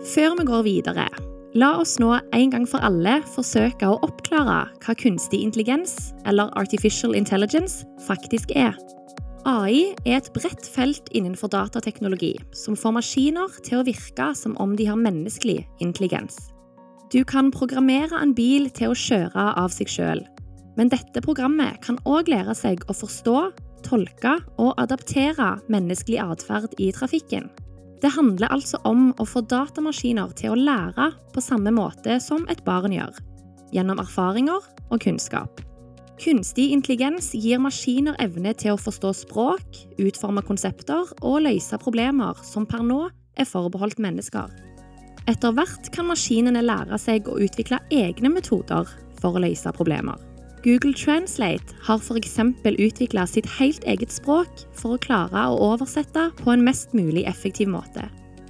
Før 0.06 0.36
vi 0.38 0.44
går 0.46 0.62
videre, 0.68 1.06
la 1.58 1.72
oss 1.82 1.96
nå 1.98 2.12
en 2.38 2.52
gang 2.54 2.66
for 2.70 2.84
alle 2.86 3.16
forsøke 3.34 3.88
å 3.90 3.96
oppklare 4.06 4.68
hva 4.84 4.94
kunstig 5.02 5.40
intelligens, 5.42 5.96
eller 6.30 6.52
artificial 6.62 7.16
intelligence, 7.18 7.88
faktisk 8.06 8.54
er. 8.54 8.78
AI 9.50 9.96
er 10.06 10.20
et 10.20 10.30
bredt 10.38 10.70
felt 10.70 11.10
innenfor 11.10 11.50
datateknologi 11.54 12.36
som 12.54 12.78
får 12.78 12.96
maskiner 13.00 13.58
til 13.66 13.82
å 13.82 13.88
virke 13.88 14.30
som 14.38 14.54
om 14.62 14.78
de 14.78 14.86
har 14.92 15.02
menneskelig 15.02 15.64
intelligens. 15.82 16.38
Du 17.10 17.24
kan 17.26 17.50
programmere 17.54 18.22
en 18.22 18.38
bil 18.38 18.70
til 18.78 18.94
å 18.94 19.02
kjøre 19.08 19.50
av 19.58 19.74
seg 19.74 19.90
sjøl, 19.90 20.22
men 20.78 20.94
dette 20.94 21.26
programmet 21.26 21.82
kan 21.82 21.98
òg 22.06 22.30
lære 22.30 22.54
seg 22.54 22.86
å 22.86 22.94
forstå, 22.94 23.38
tolke 23.86 24.38
og 24.62 24.74
adaptere 24.82 25.56
menneskelig 25.66 26.22
atferd 26.30 26.78
i 26.78 26.94
trafikken. 26.94 27.50
Det 28.06 28.12
handler 28.14 28.52
altså 28.54 28.78
om 28.86 29.08
å 29.18 29.26
få 29.26 29.42
datamaskiner 29.50 30.36
til 30.38 30.52
å 30.54 30.60
lære 30.60 31.08
på 31.34 31.42
samme 31.42 31.72
måte 31.74 32.20
som 32.22 32.44
et 32.54 32.60
barn 32.62 32.94
gjør, 32.94 33.16
gjennom 33.74 33.98
erfaringer 34.04 34.68
og 34.94 35.00
kunnskap. 35.02 35.64
Kunstig 36.22 36.68
intelligens 36.76 37.32
gir 37.34 37.58
maskiner 37.64 38.14
evne 38.22 38.54
til 38.54 38.76
å 38.76 38.78
forstå 38.84 39.10
språk, 39.24 39.80
utforme 39.98 40.46
konsepter 40.46 41.10
og 41.26 41.42
løse 41.48 41.82
problemer 41.82 42.38
som 42.46 42.70
per 42.70 42.86
nå 42.86 43.02
er 43.42 43.50
forbeholdt 43.50 43.98
mennesker. 43.98 44.54
Etter 45.26 45.58
hvert 45.58 45.90
kan 45.90 46.06
maskinene 46.06 46.62
lære 46.62 47.02
seg 47.02 47.26
å 47.26 47.40
utvikle 47.42 47.82
egne 47.90 48.30
metoder 48.38 48.86
for 49.18 49.34
å 49.34 49.42
løse 49.48 49.74
problemer. 49.74 50.22
Google 50.66 50.94
Translate 50.94 51.76
har 51.86 52.00
f.eks. 52.02 52.40
utvikla 52.66 53.28
sitt 53.28 53.46
helt 53.60 53.84
eget 53.86 54.10
språk 54.10 54.64
for 54.74 54.96
å 54.96 55.02
klare 55.04 55.44
å 55.52 55.60
oversette 55.62 56.32
på 56.40 56.56
en 56.56 56.64
mest 56.66 56.96
mulig 56.98 57.22
effektiv 57.30 57.70
måte. 57.70 58.08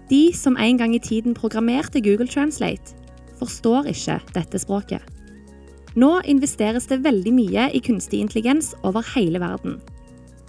De 0.08 0.32
som 0.32 0.56
en 0.56 0.80
gang 0.80 0.96
i 0.96 1.02
tiden 1.04 1.36
programmerte 1.36 2.00
Google 2.00 2.30
Translate, 2.32 2.96
forstår 3.36 3.92
ikke 3.92 4.22
dette 4.32 4.64
språket. 4.64 5.04
Nå 6.00 6.22
investeres 6.24 6.88
det 6.88 7.02
veldig 7.04 7.36
mye 7.36 7.68
i 7.76 7.84
kunstig 7.84 8.24
intelligens 8.24 8.72
over 8.88 9.04
hele 9.12 9.44
verden. 9.44 9.82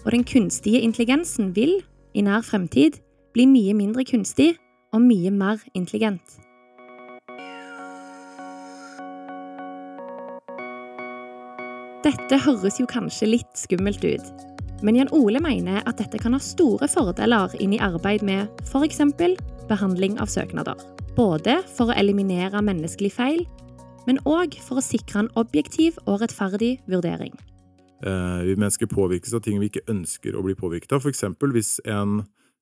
Og 0.05 0.15
den 0.15 0.23
kunstige 0.23 0.79
intelligensen 0.87 1.51
vil, 1.57 1.81
i 2.15 2.23
nær 2.23 2.47
fremtid, 2.47 3.03
bli 3.35 3.51
mye 3.51 3.75
mindre 3.75 4.07
kunstig 4.07 4.53
og 4.95 5.03
mye 5.03 5.35
mer 5.35 5.59
intelligent. 5.75 6.46
Dette 12.07 12.37
høres 12.39 12.77
jo 12.79 12.85
kanskje 12.87 13.27
litt 13.27 13.57
skummelt 13.59 14.05
ut, 14.07 14.27
men 14.87 14.95
Jan 14.95 15.09
Ole 15.17 15.41
mener 15.43 15.81
at 15.91 15.99
dette 15.99 16.21
kan 16.23 16.37
ha 16.37 16.39
store 16.39 16.87
fordeler 16.87 17.57
inn 17.59 17.73
i 17.75 17.81
arbeid 17.83 18.23
med 18.23 18.47
f.eks. 18.63 19.01
behandling 19.67 20.15
av 20.23 20.31
søknader. 20.31 20.79
Både 21.17 21.57
for 21.75 21.91
å 21.91 21.97
eliminere 21.99 22.63
menneskelig 22.63 23.11
feil, 23.17 23.43
men 24.07 24.21
òg 24.23 24.55
for 24.63 24.79
å 24.79 24.85
sikre 24.87 25.25
en 25.25 25.33
objektiv 25.35 25.99
og 26.05 26.23
rettferdig 26.23 26.77
vurdering. 26.87 27.35
Eh, 28.07 28.41
vi 28.47 28.55
mennesker 28.55 28.87
påvirkes 28.87 29.35
av 29.35 29.43
ting 29.43 29.59
vi 29.59 29.73
ikke 29.73 29.89
ønsker 29.91 30.39
å 30.39 30.47
bli 30.47 30.55
påvirket 30.55 30.95
av. 30.95 31.11
Eksempel 31.11 31.57
hvis 31.59 31.81
en, 31.91 32.21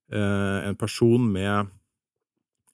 eh, 0.09 0.59
en 0.65 0.79
person 0.79 1.21
med 1.21 1.69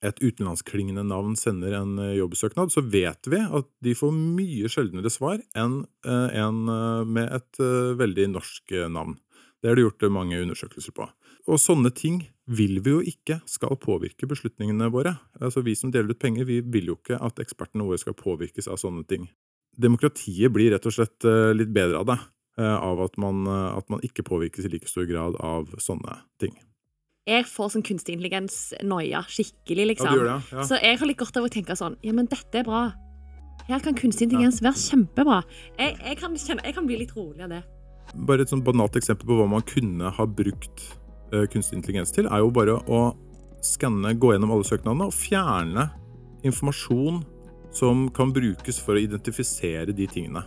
et 0.02 0.18
utenlandsklingende 0.22 1.04
navn 1.06 1.36
sender 1.38 1.76
en 1.78 1.98
eh, 2.02 2.16
jobbsøknad, 2.18 2.74
så 2.74 2.82
vet 2.82 3.30
vi 3.30 3.42
at 3.42 3.68
de 3.86 3.94
får 3.98 4.14
mye 4.16 4.70
sjeldnere 4.72 5.12
svar 5.14 5.42
enn 5.58 5.84
eh, 6.08 6.38
en 6.42 6.64
eh, 6.74 7.04
med 7.06 7.30
et 7.38 7.62
veldig 8.00 8.32
norsk 8.34 8.74
navn. 8.90 9.18
Det 9.62 9.70
har 9.70 9.78
det 9.78 9.86
gjort 9.86 10.08
mange 10.14 10.40
undersøkelser 10.42 10.96
på. 10.98 11.06
Og 11.50 11.60
sånne 11.62 11.92
ting 11.94 12.24
vil 12.50 12.80
vi 12.82 12.96
jo 12.96 13.04
ikke 13.06 13.40
skal 13.50 13.78
påvirke 13.82 14.30
beslutningene 14.30 14.90
våre. 14.94 15.14
Altså 15.38 15.62
Vi 15.66 15.76
som 15.78 15.94
deler 15.94 16.16
ut 16.16 16.22
penger, 16.22 16.48
vi 16.50 16.60
vil 16.66 16.90
jo 16.90 16.98
ikke 16.98 17.20
at 17.22 17.42
ekspertene 17.42 17.86
våre 17.86 18.02
skal 18.02 18.18
påvirkes 18.18 18.70
av 18.70 18.82
sånne 18.82 19.06
ting. 19.10 19.30
Demokratiet 19.78 20.54
blir 20.54 20.74
rett 20.74 20.86
og 20.90 20.98
slett 20.98 21.30
litt 21.56 21.72
bedre 21.74 22.02
av 22.02 22.10
det, 22.10 22.18
av 22.62 23.06
at 23.06 23.22
man, 23.22 23.46
at 23.48 23.88
man 23.94 24.02
ikke 24.06 24.26
påvirkes 24.28 24.66
i 24.68 24.74
like 24.74 24.90
stor 24.90 25.06
grad 25.10 25.38
av 25.40 25.70
sånne 25.82 26.20
ting 26.42 26.58
jeg 27.32 27.48
får 27.50 27.74
sånn 27.74 27.86
kunstig 27.86 28.16
intelligens-noia 28.16 29.24
skikkelig, 29.30 29.88
liksom. 29.94 30.12
Ja, 30.12 30.38
det, 30.38 30.56
ja. 30.56 30.66
Så 30.68 30.80
jeg 30.82 31.00
har 31.00 31.10
litt 31.10 31.20
godt 31.22 31.40
av 31.40 31.48
å 31.48 31.52
tenke 31.52 31.78
sånn 31.80 31.98
Ja, 32.06 32.14
men 32.18 32.30
dette 32.32 32.62
er 32.62 32.68
bra. 32.68 32.90
Her 33.68 33.84
kan 33.84 33.98
kunstig 33.98 34.28
intelligens 34.28 34.62
være 34.64 34.80
kjempebra. 34.82 35.42
Jeg, 35.78 35.98
jeg, 36.02 36.18
kan 36.20 36.36
kjenne, 36.36 36.66
jeg, 36.68 36.76
kan 36.76 36.88
bli 36.90 37.02
litt 37.04 37.14
rolig 37.16 37.46
av 37.46 37.54
det. 37.54 37.62
Bare 38.28 38.44
et 38.44 38.52
sånn 38.52 38.64
banalt 38.66 38.98
eksempel 39.00 39.30
på 39.30 39.38
hva 39.40 39.48
man 39.50 39.64
kunne 39.68 40.12
ha 40.12 40.26
brukt 40.28 40.88
uh, 41.32 41.46
kunstig 41.52 41.80
intelligens 41.80 42.12
til, 42.16 42.28
er 42.28 42.44
jo 42.44 42.52
bare 42.54 42.80
å 42.92 43.04
skanne, 43.64 44.16
gå 44.18 44.34
gjennom 44.34 44.52
alle 44.56 44.68
søknadene 44.68 45.08
og 45.12 45.16
fjerne 45.16 45.88
informasjon 46.48 47.22
som 47.72 48.08
kan 48.16 48.34
brukes 48.36 48.82
for 48.82 48.98
å 48.98 49.04
identifisere 49.06 49.94
de 49.96 50.08
tingene. 50.10 50.44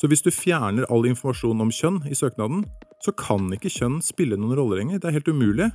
Så 0.00 0.08
hvis 0.08 0.24
du 0.24 0.32
fjerner 0.32 0.88
all 0.88 1.04
informasjon 1.10 1.60
om 1.60 1.70
kjønn 1.70 2.00
i 2.08 2.16
søknaden, 2.16 2.64
så 3.04 3.12
kan 3.16 3.50
ikke 3.54 3.72
kjønn 3.72 4.00
spille 4.04 4.38
noen 4.40 4.56
rolle 4.56 4.80
lenger. 4.80 5.00
Det 5.00 5.10
er 5.10 5.18
helt 5.18 5.28
umulig. 5.28 5.68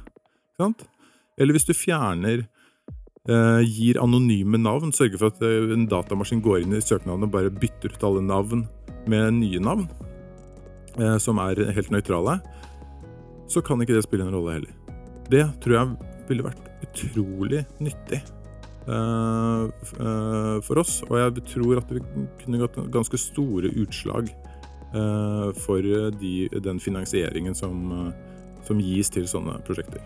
Eller 0.59 1.55
hvis 1.55 1.67
du 1.67 1.73
fjerner 1.75 2.45
eh, 3.27 3.61
gir 3.65 3.99
anonyme 4.01 4.59
navn, 4.61 4.93
sørger 4.95 5.19
for 5.19 5.33
at 5.33 5.43
eh, 5.45 5.73
en 5.75 5.87
datamaskin 5.91 6.43
går 6.45 6.63
inn 6.63 6.77
i 6.77 6.83
søknaden 6.83 7.27
og 7.27 7.33
bare 7.33 7.53
bytter 7.53 7.95
ut 7.95 8.07
alle 8.07 8.23
navn 8.25 8.65
med 9.11 9.39
nye 9.41 9.61
navn, 9.61 9.87
eh, 10.97 11.17
som 11.21 11.41
er 11.43 11.65
helt 11.75 11.91
nøytrale, 11.93 12.39
så 13.51 13.61
kan 13.61 13.81
ikke 13.81 13.97
det 13.97 14.05
spille 14.05 14.25
en 14.25 14.33
rolle 14.33 14.59
heller. 14.59 15.01
Det 15.29 15.43
tror 15.61 15.77
jeg 15.77 16.13
ville 16.29 16.45
vært 16.45 16.65
utrolig 16.85 17.61
nyttig 17.81 18.19
uh, 18.89 19.65
uh, 19.99 20.57
for 20.65 20.81
oss, 20.81 20.99
og 21.05 21.17
jeg 21.17 21.43
tror 21.51 21.81
at 21.81 21.93
det 21.93 22.01
kunne 22.41 22.61
gått 22.61 22.77
ganske 22.93 23.19
store 23.21 23.69
utslag 23.81 24.29
uh, 24.93 25.49
for 25.65 25.85
de, 26.21 26.35
den 26.65 26.81
finansieringen 26.81 27.57
som, 27.57 28.13
som 28.65 28.81
gis 28.81 29.13
til 29.13 29.29
sånne 29.29 29.59
prosjekter. 29.65 30.01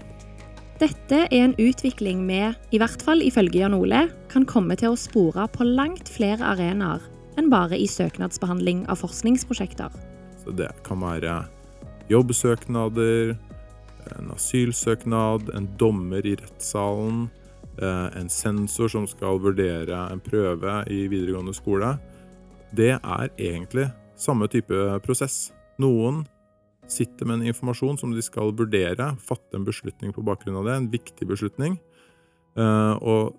Dette 0.80 1.26
er 1.28 1.42
en 1.44 1.54
utvikling 1.60 2.22
vi, 2.24 2.40
i 2.72 2.80
hvert 2.80 3.02
fall 3.04 3.20
ifølge 3.20 3.60
Jan 3.60 3.74
Ole, 3.76 4.06
kan 4.32 4.46
komme 4.48 4.78
til 4.80 4.94
å 4.94 5.00
spore 5.00 5.50
på 5.52 5.66
langt 5.68 6.08
flere 6.08 6.46
arenaer 6.54 7.04
enn 7.36 7.50
bare 7.52 7.76
i 7.76 7.88
søknadsbehandling 7.88 8.86
av 8.88 9.02
forskningsprosjekter. 9.02 9.92
Så 10.40 10.54
det 10.56 10.70
kan 10.88 11.04
være 11.04 11.34
jobbsøknader, 12.08 13.36
en 14.16 14.32
asylsøknad, 14.32 15.52
en 15.52 15.68
dommer 15.82 16.24
i 16.24 16.38
rettssalen, 16.40 17.28
eh, 17.76 18.08
en 18.16 18.32
sensor 18.32 18.88
som 18.88 19.08
skal 19.08 19.44
vurdere 19.44 20.00
en 20.14 20.24
prøve 20.24 20.80
i 20.88 21.08
videregående 21.12 21.54
skole. 21.60 21.98
Det 22.72 22.96
er 22.96 23.30
egentlig 23.36 23.92
samme 24.16 24.48
type 24.48 25.00
prosess. 25.04 25.52
Noen 25.78 26.24
sitter 26.90 27.28
med 27.28 27.40
en 27.40 27.50
informasjon 27.52 27.98
som 28.02 28.14
de 28.16 28.24
skal 28.26 28.54
vurdere, 28.58 29.14
fatte 29.22 29.58
en 29.58 29.68
beslutning 29.68 30.14
på 30.16 30.24
bakgrunn 30.26 30.60
av 30.60 30.68
det, 30.68 30.76
en 30.76 30.92
viktig 30.92 31.28
beslutning. 31.30 31.78
Eh, 32.58 32.96
og 33.00 33.36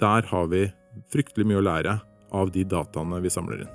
der 0.00 0.28
har 0.30 0.50
vi 0.52 0.66
fryktelig 1.12 1.48
mye 1.48 1.62
å 1.62 1.66
lære 1.66 1.96
av 2.34 2.52
de 2.54 2.64
dataene 2.66 3.20
vi 3.22 3.32
samler 3.32 3.64
inn. 3.64 3.72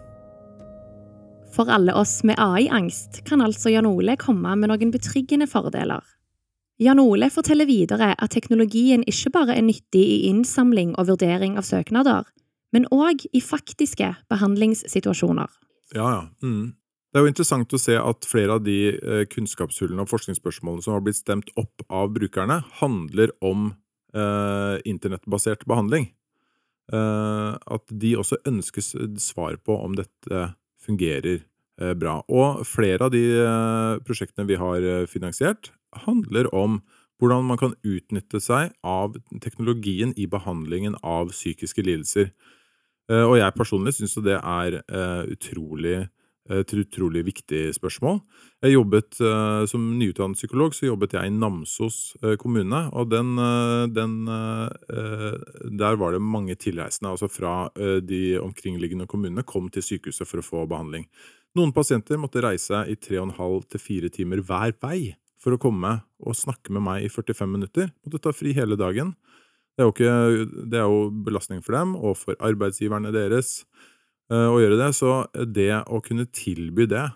For 1.53 1.69
alle 1.73 1.95
oss 1.97 2.19
med 2.27 2.38
AI-angst 2.38 3.23
kan 3.25 3.41
altså 3.41 3.71
Jan 3.73 3.89
Ole 3.89 4.15
komme 4.21 4.53
med 4.60 4.69
noen 4.69 4.91
betryggende 4.93 5.49
fordeler. 5.49 6.03
Jan 6.79 7.01
Ole 7.01 7.27
forteller 7.34 7.67
videre 7.67 8.13
at 8.15 8.32
teknologien 8.32 9.01
ikke 9.10 9.34
bare 9.36 9.58
er 9.58 9.65
nyttig 9.65 9.99
i 9.99 10.19
innsamling 10.29 10.93
og 10.95 11.10
vurdering 11.10 11.58
av 11.60 11.67
søknader, 11.67 12.29
men 12.71 12.86
òg 12.93 13.25
i 13.36 13.41
faktiske 13.43 14.13
behandlingssituasjoner. 14.32 15.49
Ja, 15.97 16.05
ja. 16.05 16.21
Mm. 16.45 16.75
Det 17.10 17.17
er 17.17 17.26
jo 17.26 17.32
interessant 17.32 17.74
å 17.74 17.82
se 17.82 17.95
at 17.98 18.28
flere 18.30 18.60
av 18.60 18.62
de 18.65 18.78
eh, 18.93 19.24
kunnskapshullene 19.32 20.04
og 20.06 20.12
forskningsspørsmålene 20.12 20.86
som 20.86 20.93
har 20.93 21.02
blitt 21.06 21.17
stemt 21.17 21.50
opp 21.58 21.82
av 21.89 22.12
brukerne, 22.13 22.60
handler 22.84 23.34
om 23.41 23.72
eh, 24.13 24.76
internettbasert 24.86 25.65
behandling. 25.69 26.12
Eh, 26.93 27.54
at 27.58 27.95
de 28.04 28.13
også 28.17 28.38
ønskes 28.50 28.93
svar 29.26 29.58
på 29.65 29.78
om 29.82 29.98
dette 29.98 30.43
fungerer 30.86 31.41
eh, 31.82 31.95
bra. 31.98 32.19
Og 32.30 32.62
flere 32.67 33.08
av 33.08 33.13
de 33.13 33.24
eh, 33.41 33.98
prosjektene 34.06 34.48
vi 34.50 34.60
har 34.62 34.86
eh, 34.86 35.08
finansiert, 35.10 35.72
handler 36.06 36.52
om 36.54 36.80
hvordan 37.19 37.50
man 37.50 37.60
kan 37.60 37.74
utnytte 37.84 38.39
seg 38.39 38.72
av 38.86 39.17
teknologien 39.43 40.13
i 40.15 40.30
behandlingen 40.30 40.93
av 41.04 41.34
psykiske 41.34 41.84
lidelser. 41.84 42.30
Og 43.10 43.34
jeg 43.41 43.56
personlig 43.58 43.95
syns 43.98 44.13
det 44.24 44.38
er 44.38 44.78
utrolig 45.28 46.06
et 46.49 46.73
utrolig 46.73 47.23
viktig 47.27 47.62
spørsmål. 47.75 48.19
Jeg 48.65 48.73
jobbet 48.73 49.19
uh, 49.21 49.65
Som 49.69 49.85
nyutdannet 49.99 50.39
psykolog 50.39 50.73
så 50.75 50.89
jobbet 50.89 51.13
jeg 51.15 51.29
i 51.29 51.33
Namsos 51.33 52.15
uh, 52.23 52.35
kommune. 52.41 52.81
og 52.93 53.09
den, 53.12 53.35
den 53.93 54.25
Der 55.79 55.95
var 55.95 56.12
det 56.12 56.21
mange 56.21 56.55
tilreisende 56.55 57.12
altså 57.12 57.27
fra 57.27 57.69
de 58.01 58.39
omkringliggende 58.39 59.07
kommunene 59.07 59.43
kom 59.43 59.69
til 59.69 59.83
sykehuset 59.83 60.27
for 60.27 60.41
å 60.41 60.45
få 60.45 60.65
behandling. 60.67 61.07
Noen 61.57 61.73
pasienter 61.73 62.19
måtte 62.21 62.43
reise 62.43 62.83
i 62.89 62.95
tre 62.95 63.17
og 63.19 63.29
en 63.29 63.38
halv 63.39 63.65
til 63.71 63.81
fire 63.81 64.09
timer 64.13 64.43
hver 64.45 64.75
vei 64.81 65.15
for 65.39 65.55
å 65.55 65.62
komme 65.62 65.95
og 66.19 66.38
snakke 66.38 66.73
med 66.75 66.83
meg 66.85 67.05
i 67.07 67.12
45 67.12 67.49
minutter. 67.49 67.89
Måtte 68.03 68.21
ta 68.27 68.33
fri 68.35 68.53
hele 68.57 68.77
dagen. 68.79 69.15
Det 69.79 69.85
er 69.85 69.88
jo, 69.88 69.93
ikke, 69.95 70.65
det 70.67 70.79
er 70.81 70.89
jo 70.91 71.03
belastning 71.23 71.62
for 71.63 71.77
dem 71.77 71.95
og 71.95 72.17
for 72.19 72.35
arbeidsgiverne 72.43 73.13
deres. 73.15 73.62
Eh, 74.30 74.48
å 74.50 74.60
gjøre 74.62 74.78
det. 74.78 74.92
Så 74.98 75.15
det 75.50 75.72
å 75.89 76.02
kunne 76.06 76.28
tilby 76.30 76.86
det, 76.89 77.08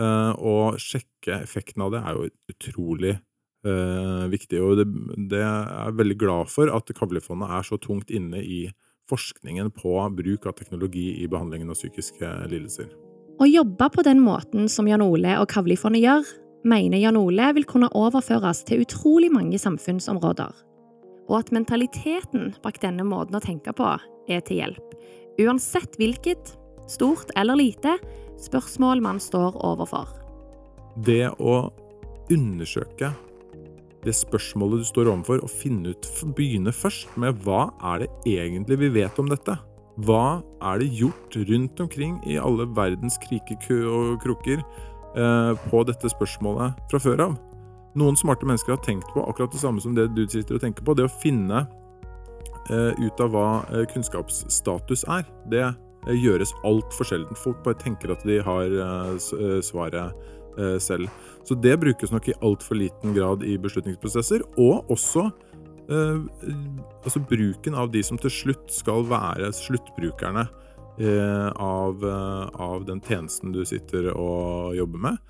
eh, 0.00 0.32
og 0.40 0.80
sjekke 0.80 1.42
effekten 1.42 1.84
av 1.84 1.92
det, 1.92 2.00
er 2.00 2.16
jo 2.16 2.28
utrolig 2.54 3.14
eh, 3.14 4.24
viktig. 4.32 4.62
Og 4.64 4.80
det, 4.80 4.88
det 5.30 5.42
er 5.44 5.68
jeg 5.68 5.98
veldig 6.00 6.18
glad 6.20 6.52
for 6.52 6.72
at 6.72 6.94
Kavlifondet 6.96 7.52
er 7.52 7.68
så 7.68 7.80
tungt 7.80 8.10
inne 8.10 8.40
i 8.40 8.66
forskningen 9.10 9.68
på 9.76 9.98
bruk 10.16 10.46
av 10.48 10.56
teknologi 10.56 11.10
i 11.20 11.28
behandlingen 11.28 11.68
av 11.68 11.76
psykiske 11.76 12.30
lidelser. 12.48 12.88
Å 13.34 13.48
jobbe 13.50 13.90
på 13.90 14.04
den 14.06 14.22
måten 14.24 14.70
som 14.70 14.88
Jan 14.88 15.02
Ole 15.04 15.34
og 15.40 15.50
Kavlifondet 15.50 16.04
gjør, 16.04 16.28
mener 16.64 17.02
Jan 17.02 17.18
Ole 17.20 17.50
vil 17.58 17.66
kunne 17.68 17.90
overføres 17.92 18.62
til 18.64 18.86
utrolig 18.86 19.28
mange 19.34 19.60
samfunnsområder. 19.60 20.54
og 21.24 21.38
at 21.38 21.52
mentaliteten 21.56 22.50
bak 22.60 22.76
denne 22.82 23.00
måten 23.08 23.38
å 23.38 23.40
tenke 23.40 23.72
på 23.72 23.86
er 24.28 24.42
til 24.44 24.58
hjelp, 24.60 24.90
uansett 25.40 25.98
hvilket, 26.00 26.54
stort 26.90 27.32
eller 27.38 27.58
lite, 27.58 27.96
spørsmål 28.40 29.02
man 29.02 29.20
står 29.22 29.56
overfor. 29.64 30.10
Det 31.04 31.30
å 31.42 31.68
undersøke 32.32 33.12
det 34.04 34.12
spørsmålet 34.16 34.82
du 34.82 34.88
står 34.88 35.08
overfor, 35.08 35.40
og 35.44 35.52
finne 35.52 35.94
ut, 35.94 36.08
begynne 36.36 36.74
først 36.76 37.14
med 37.20 37.40
hva 37.44 37.70
er 37.94 38.04
det 38.04 38.10
egentlig 38.28 38.80
vi 38.82 38.90
vet 39.00 39.20
om 39.20 39.30
dette? 39.30 39.56
Hva 40.04 40.42
er 40.72 40.82
det 40.82 40.90
gjort 40.98 41.36
rundt 41.48 41.80
omkring 41.80 42.18
i 42.28 42.36
alle 42.36 42.66
verdens 42.76 43.16
kriker 43.22 43.86
og 43.88 44.18
krukker 44.24 44.60
eh, 44.60 45.52
på 45.70 45.82
dette 45.88 46.10
spørsmålet 46.10 46.80
fra 46.90 47.00
før 47.00 47.24
av? 47.28 47.36
Noen 47.94 48.18
smarte 48.18 48.46
mennesker 48.46 48.74
har 48.74 48.82
tenkt 48.82 49.06
på 49.14 49.22
akkurat 49.22 49.54
det 49.54 49.62
samme 49.62 49.80
som 49.80 49.94
det 49.94 50.08
du 50.16 50.24
sitter 50.26 50.58
og 50.58 50.64
tenker 50.64 50.84
på. 50.84 50.96
Det 50.98 51.06
å 51.06 51.16
finne 51.22 51.62
ut 52.70 53.20
av 53.20 53.34
hva 53.34 53.48
eh, 53.72 53.84
kunnskapsstatus 53.92 55.04
er. 55.12 55.26
Det 55.52 55.64
eh, 55.64 56.14
gjøres 56.14 56.54
altfor 56.64 57.10
sjelden. 57.10 57.40
Folk 57.42 57.60
bare 57.66 57.80
tenker 57.82 58.14
at 58.14 58.24
de 58.28 58.40
har 58.44 58.78
eh, 58.86 59.12
eh, 59.16 59.60
svaret 59.64 60.30
selv. 60.78 61.08
Så 61.42 61.56
det 61.58 61.72
brukes 61.82 62.12
nok 62.14 62.28
i 62.30 62.34
altfor 62.46 62.78
liten 62.78 63.10
grad 63.10 63.40
i 63.42 63.56
beslutningsprosesser, 63.58 64.44
og 64.54 64.86
også 64.94 65.24
Eh, 65.88 66.20
altså 67.04 67.20
bruken 67.20 67.74
av 67.76 67.90
de 67.92 68.00
som 68.04 68.16
til 68.20 68.32
slutt 68.32 68.70
skal 68.72 69.04
være 69.04 69.50
sluttbrukerne 69.52 70.46
eh, 70.96 71.48
av, 71.60 72.04
eh, 72.08 72.46
av, 72.64 72.86
den 72.88 73.02
tjenesten 73.04 73.52
du 73.52 73.60
sitter 73.68 74.08
og 74.14 74.76
jobber 74.78 75.10
med, 75.10 75.24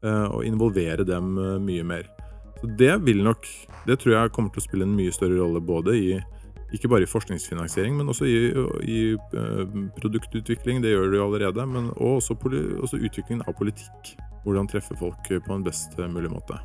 og 0.00 0.46
involvere 0.48 1.04
dem 1.04 1.34
mye 1.60 1.82
mer. 1.84 2.06
Så 2.62 2.70
det 2.80 2.94
vil 3.04 3.18
nok 3.20 3.44
Det 3.84 3.98
tror 4.00 4.14
jeg 4.14 4.32
kommer 4.32 4.48
til 4.52 4.62
å 4.62 4.64
spille 4.64 4.86
en 4.86 4.94
mye 4.96 5.12
større 5.12 5.36
rolle 5.36 5.60
både 5.60 5.92
i 5.96 6.06
ikke 6.72 6.90
bare 6.90 7.06
i 7.06 7.10
forskningsfinansiering, 7.10 7.96
men 7.98 8.10
også 8.12 8.28
i, 8.28 8.38
i 8.86 9.00
produktutvikling. 10.00 10.82
Det 10.84 10.94
gjør 10.94 11.10
det 11.14 11.22
allerede. 11.22 11.66
Men 11.66 11.92
også, 11.96 12.36
også 12.80 13.00
utviklingen 13.00 13.46
av 13.46 13.56
politikk. 13.58 14.14
Hvordan 14.44 14.70
treffe 14.70 14.96
folk 14.96 15.26
på 15.28 15.56
en 15.56 15.64
best 15.66 15.98
mulig 16.08 16.30
måte. 16.32 16.56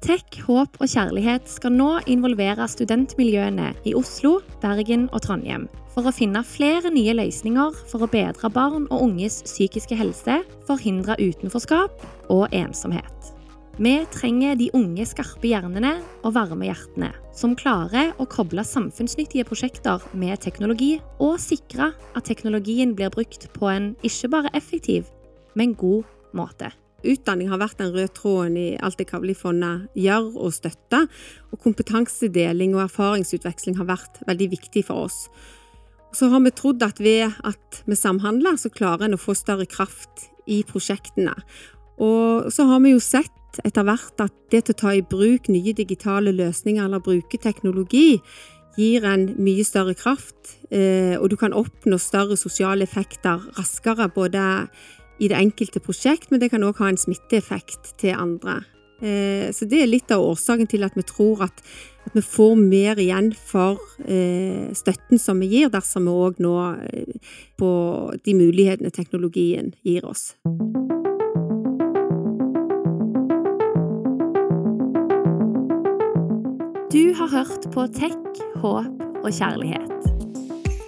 Tech, 0.00 0.24
håp 0.46 0.78
og 0.80 0.88
kjærlighet 0.88 1.50
skal 1.52 1.74
nå 1.76 1.90
involvere 2.08 2.64
studentmiljøene 2.72 3.74
i 3.84 3.92
Oslo, 3.98 4.38
Bergen 4.62 5.10
og 5.12 5.20
Trondheim 5.26 5.66
for 5.92 6.08
å 6.08 6.14
finne 6.14 6.40
flere 6.46 6.88
nye 6.94 7.12
løsninger 7.18 7.76
for 7.90 8.06
å 8.06 8.08
bedre 8.08 8.48
barn 8.54 8.86
og 8.88 9.04
unges 9.10 9.42
psykiske 9.44 9.98
helse, 9.98 10.38
forhindre 10.68 11.18
utenforskap 11.20 12.00
og 12.32 12.48
ensomhet. 12.56 13.34
Vi 13.80 13.94
trenger 14.12 14.58
de 14.60 14.66
unge, 14.76 15.06
skarpe 15.08 15.48
hjernene 15.48 15.94
og 16.20 16.34
varme 16.34 16.66
hjertene, 16.66 17.14
som 17.32 17.54
klarer 17.56 18.10
å 18.20 18.26
koble 18.28 18.60
samfunnsnyttige 18.60 19.46
prosjekter 19.48 20.04
med 20.12 20.42
teknologi, 20.44 20.98
og 21.16 21.38
sikre 21.40 21.86
at 22.12 22.28
teknologien 22.28 22.92
blir 22.92 23.08
brukt 23.14 23.46
på 23.54 23.70
en 23.72 23.94
ikke 24.04 24.28
bare 24.36 24.52
effektiv, 24.60 25.08
men 25.56 25.72
god 25.80 26.04
måte. 26.36 26.68
Utdanning 27.08 27.48
har 27.48 27.62
vært 27.64 27.80
den 27.80 27.94
røde 27.94 28.12
tråden 28.20 28.60
i 28.60 28.66
alt 28.84 29.00
det 29.00 29.08
Kavli-fondet 29.14 29.88
gjør 29.96 30.28
og 30.36 30.52
støtter, 30.58 31.08
og 31.48 31.64
kompetansedeling 31.64 32.76
og 32.76 32.84
erfaringsutveksling 32.84 33.80
har 33.80 33.88
vært 33.94 34.20
veldig 34.28 34.52
viktig 34.58 34.84
for 34.92 35.08
oss. 35.08 35.22
Så 36.12 36.28
har 36.28 36.44
vi 36.44 36.52
trodd 36.52 36.84
at 36.84 37.00
ved 37.00 37.32
at 37.48 37.82
vi 37.88 37.96
samhandler, 37.96 38.60
så 38.60 38.68
klarer 38.68 39.08
en 39.08 39.16
å 39.16 39.24
få 39.24 39.32
større 39.32 39.64
kraft 39.64 40.28
i 40.44 40.60
prosjektene. 40.68 41.32
Og 41.96 42.52
så 42.52 42.68
har 42.68 42.84
vi 42.84 42.92
jo 42.92 43.00
sett 43.00 43.39
etter 43.64 43.86
hvert 43.86 44.22
at 44.22 44.34
det 44.52 44.64
til 44.66 44.76
å 44.76 44.80
ta 44.84 44.94
i 44.94 45.02
bruk 45.02 45.50
nye 45.50 45.74
digitale 45.76 46.32
løsninger 46.36 46.84
eller 46.84 47.02
bruke 47.02 47.40
teknologi 47.42 48.20
gir 48.78 49.04
en 49.08 49.26
mye 49.42 49.64
større 49.66 49.96
kraft, 49.98 50.56
eh, 50.70 51.16
og 51.18 51.30
du 51.32 51.36
kan 51.36 51.56
oppnå 51.56 51.98
større 51.98 52.38
sosiale 52.38 52.86
effekter 52.86 53.42
raskere, 53.58 54.08
både 54.14 54.68
i 55.20 55.28
det 55.28 55.36
enkelte 55.36 55.82
prosjekt, 55.84 56.30
men 56.30 56.40
det 56.40 56.50
kan 56.52 56.64
òg 56.64 56.80
ha 56.80 56.88
en 56.88 57.00
smitteeffekt 57.00 57.96
til 58.00 58.16
andre. 58.16 58.62
Eh, 59.00 59.48
så 59.52 59.64
det 59.68 59.82
er 59.82 59.88
litt 59.88 60.12
av 60.12 60.24
årsaken 60.24 60.68
til 60.68 60.84
at 60.84 60.96
vi 60.96 61.04
tror 61.08 61.46
at, 61.48 61.64
vi 62.14 62.22
får 62.24 62.56
mer 62.56 62.98
igjen 62.98 63.28
for 63.36 63.78
eh, 64.02 64.72
støtten 64.74 65.20
som 65.20 65.38
vi 65.40 65.50
gir, 65.52 65.68
dersom 65.70 66.08
vi 66.08 66.14
òg 66.16 66.40
eh, 66.40 67.36
på 67.60 67.70
de 68.24 68.34
mulighetene 68.34 68.90
teknologien 68.90 69.74
gir 69.84 70.08
oss. 70.08 70.32
Du 76.90 77.14
har 77.14 77.28
hørt 77.28 77.68
på 77.70 77.84
Tech, 77.94 78.16
håp 78.58 79.02
og 79.22 79.28
kjærlighet. 79.30 80.08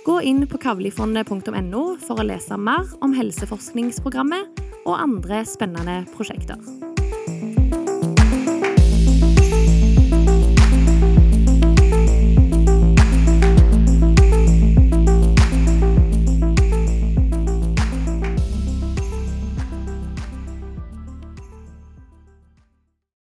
Gå 0.02 0.16
inn 0.26 0.42
på 0.50 0.58
kavlifondet.no 0.58 1.82
for 2.02 2.18
å 2.18 2.26
lese 2.26 2.58
mer 2.58 2.90
om 3.06 3.14
helseforskningsprogrammet 3.14 4.64
og 4.82 4.96
andre 4.96 5.44
spennende 5.46 6.00
prosjekter. 6.16 6.58